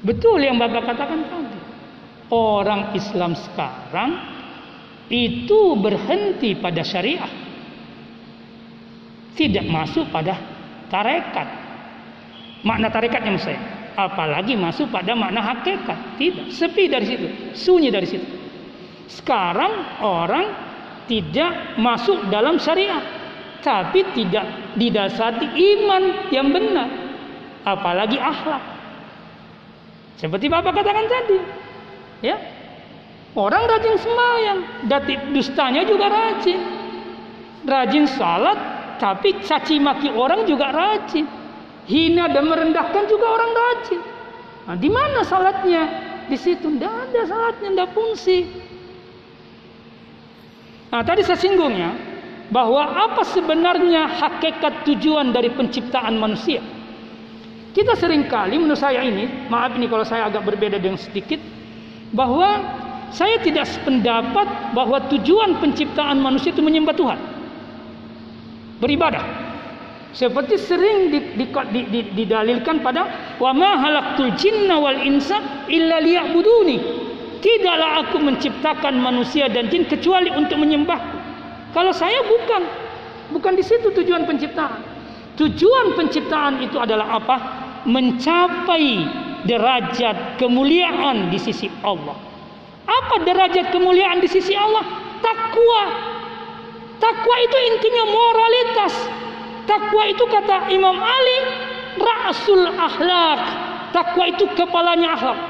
Betul 0.00 0.44
yang 0.44 0.56
Bapak 0.56 0.88
katakan 0.88 1.20
tadi. 1.28 1.58
Orang 2.30 2.94
Islam 2.96 3.34
sekarang 3.36 4.10
itu 5.10 5.74
berhenti 5.76 6.56
pada 6.56 6.80
syariah. 6.86 7.28
Tidak 9.34 9.66
masuk 9.66 10.08
pada 10.14 10.38
tarekat. 10.88 11.48
Makna 12.62 12.88
tarekatnya 12.92 13.30
maksud 13.34 13.50
saya. 13.50 13.60
Apalagi 13.98 14.54
masuk 14.54 14.88
pada 14.94 15.12
makna 15.18 15.42
hakikat. 15.42 16.16
Tidak. 16.16 16.46
Sepi 16.54 16.86
dari 16.86 17.06
situ. 17.10 17.26
Sunyi 17.52 17.90
dari 17.90 18.06
situ. 18.06 18.26
Sekarang 19.10 20.00
orang 20.06 20.46
tidak 21.10 21.76
masuk 21.82 22.30
dalam 22.30 22.62
syariat. 22.62 23.02
Tapi 23.60 24.06
tidak 24.14 24.78
didasari 24.78 25.50
iman 25.50 26.02
yang 26.30 26.48
benar. 26.54 26.88
Apalagi 27.66 28.16
akhlak. 28.16 28.69
Seperti 30.20 30.52
Bapak 30.52 30.76
katakan 30.76 31.08
tadi. 31.08 31.38
Ya. 32.20 32.36
Orang 33.32 33.64
rajin 33.64 33.96
sembahyang, 33.96 34.58
dati 34.84 35.16
dustanya 35.32 35.80
juga 35.88 36.12
rajin. 36.12 36.60
Rajin 37.64 38.04
salat, 38.04 38.58
tapi 39.00 39.40
caci 39.40 39.80
maki 39.80 40.12
orang 40.12 40.44
juga 40.44 40.68
rajin. 40.68 41.24
Hina 41.88 42.28
dan 42.28 42.44
merendahkan 42.52 43.08
juga 43.08 43.26
orang 43.32 43.50
rajin. 43.56 44.00
Nah, 44.68 44.76
di 44.76 44.90
mana 44.92 45.24
salatnya? 45.24 45.82
Di 46.28 46.36
situ 46.36 46.68
tidak 46.76 46.92
ada 47.08 47.20
salatnya, 47.24 47.68
tidak 47.72 47.90
fungsi. 47.96 48.38
Nah, 50.90 51.00
tadi 51.06 51.24
saya 51.24 51.40
singgungnya 51.40 51.90
bahwa 52.50 52.82
apa 52.82 53.22
sebenarnya 53.24 54.10
hakikat 54.10 54.84
tujuan 54.84 55.32
dari 55.32 55.48
penciptaan 55.54 56.18
manusia? 56.18 56.60
Kita 57.70 57.94
sering 57.94 58.26
kali 58.26 58.58
menurut 58.58 58.82
saya 58.82 59.06
ini, 59.06 59.46
maaf 59.46 59.78
ini 59.78 59.86
kalau 59.86 60.02
saya 60.02 60.26
agak 60.26 60.42
berbeda 60.42 60.82
dengan 60.82 60.98
sedikit, 60.98 61.38
bahwa 62.10 62.58
saya 63.14 63.38
tidak 63.42 63.66
sependapat 63.66 64.74
bahwa 64.74 64.98
tujuan 65.10 65.58
penciptaan 65.62 66.18
manusia 66.18 66.50
itu 66.50 66.62
menyembah 66.62 66.94
Tuhan. 66.94 67.18
Beribadah. 68.82 69.22
Seperti 70.10 70.58
sering 70.58 71.14
di, 71.14 71.18
di, 71.38 71.46
di, 71.46 71.80
di, 71.86 72.00
didalilkan 72.18 72.82
pada 72.82 73.34
wa 73.38 73.54
ma 73.54 73.78
halaqtul 73.78 74.34
jinna 74.34 74.74
wal 74.82 74.98
insa 74.98 75.38
illa 75.70 76.02
liya'buduni. 76.02 76.78
Tidaklah 77.38 78.04
aku 78.04 78.18
menciptakan 78.18 78.98
manusia 78.98 79.46
dan 79.46 79.70
jin 79.70 79.86
kecuali 79.86 80.34
untuk 80.34 80.58
menyembah. 80.58 80.98
Kalau 81.70 81.94
saya 81.94 82.18
bukan, 82.26 82.62
bukan 83.30 83.54
di 83.54 83.62
situ 83.62 83.94
tujuan 83.94 84.26
penciptaan. 84.26 84.89
Tujuan 85.40 85.96
penciptaan 85.96 86.60
itu 86.60 86.76
adalah 86.76 87.16
apa? 87.16 87.36
Mencapai 87.88 89.08
derajat 89.48 90.36
kemuliaan 90.36 91.32
di 91.32 91.40
sisi 91.40 91.64
Allah. 91.80 92.12
Apa 92.84 93.24
derajat 93.24 93.72
kemuliaan 93.72 94.20
di 94.20 94.28
sisi 94.28 94.52
Allah? 94.52 94.84
Takwa. 95.24 95.84
Takwa 97.00 97.36
itu 97.40 97.56
intinya 97.72 98.04
moralitas. 98.12 98.94
Takwa 99.64 100.02
itu 100.12 100.24
kata 100.28 100.68
Imam 100.76 101.00
Ali, 101.00 101.38
rasul 101.96 102.68
akhlak. 102.76 103.40
Takwa 103.96 104.28
itu 104.28 104.44
kepalanya 104.52 105.16
akhlak. 105.16 105.40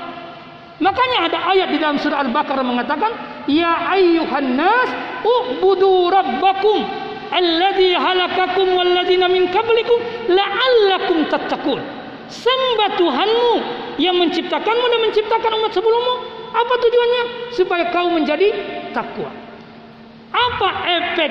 Makanya 0.78 1.18
ada 1.26 1.38
ayat 1.50 1.68
di 1.74 1.82
dalam 1.82 1.98
surah 1.98 2.24
Al-Baqarah 2.30 2.62
mengatakan, 2.62 3.10
"Ya 3.50 3.90
ayyuhan 3.90 4.54
nas, 4.54 4.88
ubudu 5.26 6.08
rabbakum 6.08 7.09
alladhi 7.30 7.94
halakakum 7.94 8.74
walladzina 8.74 9.26
min 9.30 9.48
qablikum 9.48 9.98
la'allakum 10.30 11.26
tattaqun." 11.30 11.80
Sembah 12.30 12.94
Tuhanmu 12.94 13.52
yang 13.98 14.14
menciptakanmu 14.14 14.86
dan 14.86 15.00
menciptakan 15.10 15.50
umat 15.58 15.74
sebelummu. 15.74 16.14
Apa 16.54 16.74
tujuannya? 16.78 17.24
Supaya 17.58 17.90
kau 17.90 18.06
menjadi 18.10 18.54
takwa. 18.94 19.34
Apa 20.30 20.68
efek 20.86 21.30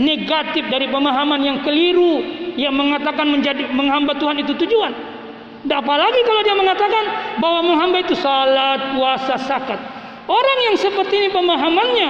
negatif 0.00 0.64
dari 0.72 0.88
pemahaman 0.88 1.44
yang 1.44 1.58
keliru 1.60 2.24
yang 2.56 2.72
mengatakan 2.72 3.28
menjadi 3.28 3.68
menghamba 3.68 4.16
Tuhan 4.16 4.40
itu 4.40 4.56
tujuan? 4.56 4.96
Dan 5.68 5.84
apalagi 5.84 6.20
kalau 6.24 6.40
dia 6.40 6.56
mengatakan 6.56 7.04
bahwa 7.42 7.60
menghamba 7.68 8.00
itu 8.00 8.16
salat, 8.16 8.96
puasa, 8.96 9.36
zakat. 9.44 9.80
Orang 10.28 10.58
yang 10.68 10.76
seperti 10.76 11.24
ini 11.24 11.28
pemahamannya, 11.32 12.08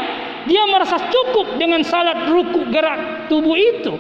dia 0.51 0.67
merasa 0.67 0.99
cukup 1.07 1.55
dengan 1.55 1.87
salat, 1.87 2.27
ruku, 2.27 2.67
gerak 2.75 3.31
tubuh 3.31 3.55
itu. 3.55 3.95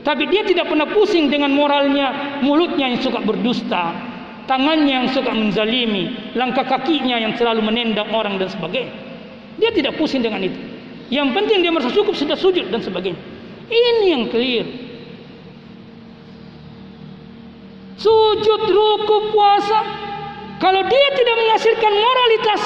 Tapi 0.00 0.24
dia 0.32 0.40
tidak 0.40 0.72
pernah 0.72 0.88
pusing 0.88 1.28
dengan 1.28 1.52
moralnya, 1.52 2.40
mulutnya 2.40 2.88
yang 2.88 3.04
suka 3.04 3.20
berdusta, 3.20 3.92
tangannya 4.48 5.04
yang 5.04 5.08
suka 5.12 5.36
menzalimi, 5.36 6.32
langkah 6.32 6.64
kakinya 6.64 7.20
yang 7.20 7.36
selalu 7.36 7.60
menendang 7.60 8.08
orang 8.08 8.40
dan 8.40 8.48
sebagainya. 8.48 8.88
Dia 9.60 9.68
tidak 9.76 10.00
pusing 10.00 10.24
dengan 10.24 10.40
itu. 10.40 10.56
Yang 11.12 11.28
penting 11.36 11.60
dia 11.60 11.68
merasa 11.68 11.92
cukup 11.92 12.16
sudah 12.16 12.40
sujud 12.40 12.72
dan 12.72 12.80
sebagainya. 12.80 13.20
Ini 13.68 14.06
yang 14.08 14.24
clear. 14.32 14.64
Sujud, 18.00 18.62
ruku, 18.64 19.16
puasa. 19.34 19.84
Kalau 20.56 20.82
dia 20.88 21.08
tidak 21.20 21.36
menghasilkan 21.36 21.92
moralitas 21.92 22.62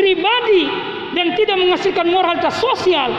pribadi 0.00 0.64
dan 1.12 1.36
tidak 1.36 1.56
menghasilkan 1.60 2.08
moralitas 2.08 2.56
sosial, 2.56 3.12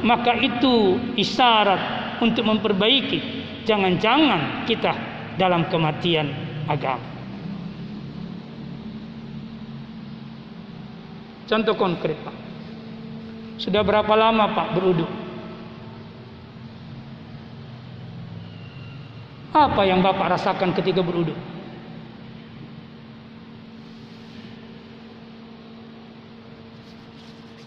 maka 0.00 0.32
itu 0.40 0.96
isyarat 1.20 2.16
untuk 2.24 2.48
memperbaiki. 2.48 3.44
Jangan-jangan 3.68 4.64
kita 4.64 4.92
dalam 5.36 5.68
kematian 5.68 6.32
agama. 6.64 7.04
Contoh 11.46 11.74
konkret 11.78 12.18
Pak. 12.24 12.36
Sudah 13.60 13.82
berapa 13.86 14.10
lama 14.18 14.50
Pak 14.50 14.68
beruduk? 14.74 15.10
Apa 19.54 19.88
yang 19.88 20.04
Bapak 20.04 20.36
rasakan 20.36 20.76
ketika 20.76 21.00
beruduk? 21.00 21.55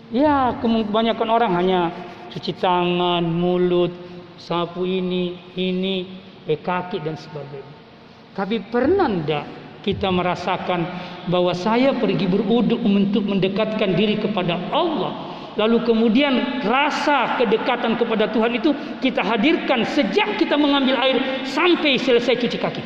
Ya, 0.10 0.57
kebanyakan 0.57 1.30
orang 1.30 1.53
hanya 1.53 1.93
cuci 2.34 2.57
tangan, 2.57 3.22
mulut, 3.22 3.93
sapu 4.41 4.82
ini, 4.82 5.38
ini, 5.53 6.10
eh, 6.49 6.57
kaki 6.57 6.97
dan 7.05 7.14
sebagainya. 7.14 7.78
Tapi 8.34 8.57
pernah 8.74 9.05
tidak 9.05 9.45
kita 9.86 10.10
merasakan 10.10 10.82
bahwa 11.30 11.53
saya 11.53 11.93
pergi 11.93 12.26
beruduk 12.26 12.82
untuk 12.82 13.26
mendekatkan 13.26 13.93
diri 13.93 14.18
kepada 14.18 14.57
Allah. 14.74 15.30
Lalu 15.57 15.84
kemudian 15.84 16.64
rasa 16.64 17.36
kedekatan 17.36 17.99
kepada 17.99 18.32
Tuhan 18.32 18.57
itu 18.57 18.72
kita 19.03 19.22
hadirkan 19.22 19.84
sejak 19.84 20.39
kita 20.39 20.55
mengambil 20.55 20.95
air 21.03 21.45
sampai 21.45 21.99
selesai 21.99 22.38
cuci 22.38 22.57
kaki. 22.57 22.84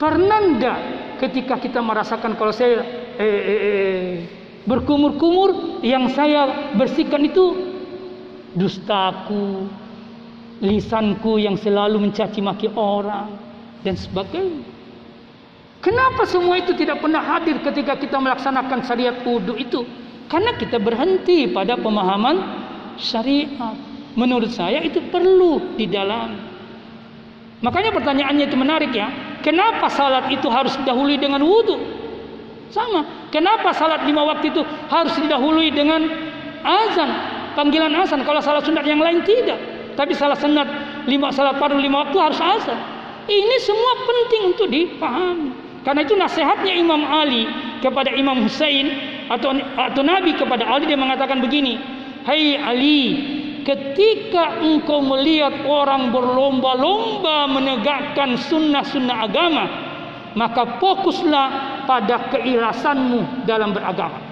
Pernah 0.00 0.40
tidak 0.56 0.78
ketika 1.20 1.60
kita 1.60 1.84
merasakan 1.84 2.34
kalau 2.40 2.50
saya 2.50 2.80
eh, 3.20 3.24
eh, 3.28 3.60
eh, 3.60 4.10
berkumur-kumur 4.64 5.80
yang 5.84 6.08
saya 6.16 6.72
bersihkan 6.72 7.28
itu 7.28 7.76
dustaku, 8.56 9.68
lisanku 10.64 11.36
yang 11.36 11.60
selalu 11.60 12.08
mencaci 12.08 12.40
maki 12.40 12.72
orang 12.72 13.36
dan 13.84 13.94
sebagainya. 14.00 14.64
Kenapa 15.80 16.28
semua 16.28 16.60
itu 16.60 16.76
tidak 16.76 17.00
pernah 17.00 17.24
hadir 17.24 17.56
ketika 17.64 17.96
kita 17.96 18.20
melaksanakan 18.20 18.84
syariat 18.84 19.16
wudhu 19.24 19.56
itu? 19.56 19.80
Karena 20.28 20.52
kita 20.56 20.76
berhenti 20.76 21.48
pada 21.48 21.76
pemahaman 21.80 22.36
syariat. 23.00 23.76
Menurut 24.12 24.52
saya 24.52 24.84
itu 24.84 25.00
perlu 25.08 25.78
di 25.80 25.88
dalam. 25.88 26.36
Makanya 27.64 27.96
pertanyaannya 27.96 28.44
itu 28.44 28.56
menarik 28.60 28.92
ya. 28.92 29.29
Kenapa 29.40 29.88
salat 29.88 30.28
itu 30.28 30.46
harus 30.52 30.76
didahului 30.84 31.16
dengan 31.16 31.40
wudhu? 31.40 31.80
Sama. 32.70 33.28
Kenapa 33.34 33.74
salat 33.74 34.06
lima 34.06 34.22
waktu 34.22 34.54
itu 34.54 34.62
harus 34.86 35.16
didahului 35.18 35.74
dengan 35.74 36.06
azan, 36.62 37.10
panggilan 37.58 37.90
azan? 37.98 38.22
Kalau 38.22 38.38
salat 38.38 38.62
sunat 38.62 38.86
yang 38.86 39.02
lain 39.02 39.26
tidak. 39.26 39.58
Tapi 39.98 40.14
salat 40.14 40.38
sunat 40.38 40.68
lima 41.10 41.34
salat 41.34 41.58
fardu 41.58 41.80
lima 41.80 42.06
waktu 42.06 42.16
harus 42.20 42.38
azan. 42.38 42.78
Ini 43.26 43.56
semua 43.62 43.92
penting 44.06 44.42
untuk 44.54 44.68
dipahami. 44.70 45.50
Karena 45.80 46.00
itu 46.04 46.14
nasihatnya 46.14 46.76
Imam 46.76 47.00
Ali 47.08 47.48
kepada 47.80 48.12
Imam 48.12 48.44
Hussein 48.44 48.92
atau 49.32 49.56
atau 49.56 50.02
Nabi 50.04 50.36
kepada 50.36 50.68
Ali 50.68 50.84
dia 50.84 51.00
mengatakan 51.00 51.40
begini, 51.40 51.80
"Hai 52.28 52.36
hey 52.36 52.60
Ali, 52.60 53.00
ketika 53.64 54.60
engkau 54.60 55.00
melihat 55.04 55.66
orang 55.66 56.12
berlomba-lomba 56.14 57.48
menegakkan 57.50 58.36
sunnah-sunnah 58.36 59.16
agama, 59.26 59.64
maka 60.38 60.78
fokuslah 60.78 61.48
pada 61.88 62.30
keikhlasanmu 62.30 63.46
dalam 63.48 63.74
beragama. 63.74 64.30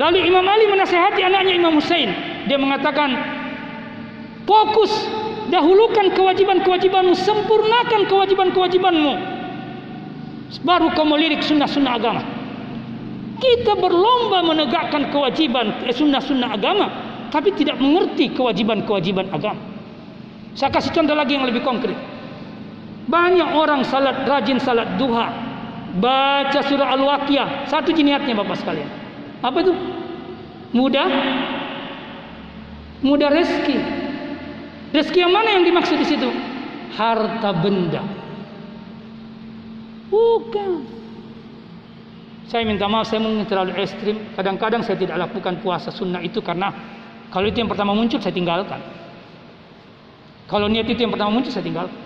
Lalu 0.00 0.32
Imam 0.32 0.46
Ali 0.48 0.64
menasihati 0.64 1.20
anaknya 1.20 1.60
Imam 1.60 1.76
Hussein. 1.76 2.08
Dia 2.48 2.56
mengatakan, 2.56 3.12
fokus, 4.48 4.88
dahulukan 5.52 6.16
kewajiban-kewajibanmu, 6.16 7.12
sempurnakan 7.12 8.08
kewajiban-kewajibanmu. 8.08 9.12
Baru 10.64 10.88
kau 10.96 11.04
melirik 11.04 11.44
sunnah-sunnah 11.44 11.94
agama. 12.00 12.22
Kita 13.40 13.76
berlomba 13.76 14.44
menegakkan 14.44 15.12
kewajiban 15.12 15.84
eh, 15.84 15.92
sunnah-sunnah 15.92 16.48
agama, 16.48 16.86
tapi 17.30 17.54
tidak 17.54 17.78
mengerti 17.78 18.34
kewajiban-kewajiban 18.34 19.30
agama. 19.30 19.62
Saya 20.58 20.74
kasih 20.74 20.90
contoh 20.90 21.14
lagi 21.14 21.38
yang 21.38 21.46
lebih 21.46 21.62
konkret. 21.62 21.94
Banyak 23.06 23.54
orang 23.54 23.86
salat 23.86 24.26
rajin 24.26 24.58
salat 24.58 24.98
duha, 24.98 25.30
baca 25.98 26.60
surah 26.66 26.94
Al-Waqiah. 26.94 27.70
Satu 27.70 27.94
jiniatnya 27.94 28.34
Bapak 28.34 28.58
sekalian. 28.58 28.90
Apa 29.40 29.58
itu? 29.62 29.72
Mudah 30.70 31.08
mudah 33.02 33.30
rezeki. 33.32 33.78
Rezeki 34.90 35.18
yang 35.22 35.32
mana 35.32 35.54
yang 35.54 35.64
dimaksud 35.64 35.96
di 35.96 36.06
situ? 36.06 36.28
Harta 36.98 37.50
benda. 37.54 38.02
Bukan. 40.10 40.70
Saya 42.50 42.66
minta 42.66 42.90
maaf, 42.90 43.06
saya 43.06 43.22
mungkin 43.22 43.46
terlalu 43.46 43.78
ekstrim. 43.78 44.34
Kadang-kadang 44.34 44.82
saya 44.82 44.98
tidak 44.98 45.22
lakukan 45.22 45.62
puasa 45.62 45.94
sunnah 45.94 46.18
itu 46.18 46.42
karena 46.42 46.74
kalau 47.30 47.46
itu 47.46 47.62
yang 47.62 47.70
pertama 47.70 47.94
muncul 47.94 48.18
saya 48.18 48.34
tinggalkan. 48.34 48.82
Kalau 50.50 50.66
niat 50.66 50.90
itu 50.90 50.98
yang 50.98 51.14
pertama 51.14 51.30
muncul 51.30 51.54
saya 51.54 51.62
tinggalkan. 51.62 51.98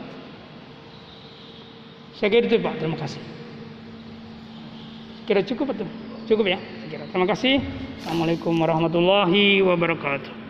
Saya 2.21 2.29
kira 2.31 2.47
itu 2.47 2.61
Pak, 2.61 2.75
terima 2.79 2.97
kasih. 3.01 3.21
Kira 5.25 5.41
cukup 5.41 5.73
atau? 5.73 5.89
Cukup 6.29 6.45
ya? 6.45 6.61
Kira. 6.93 7.09
Terima 7.09 7.27
kasih. 7.27 7.59
Assalamualaikum 8.05 8.53
warahmatullahi 8.61 9.65
wabarakatuh. 9.65 10.44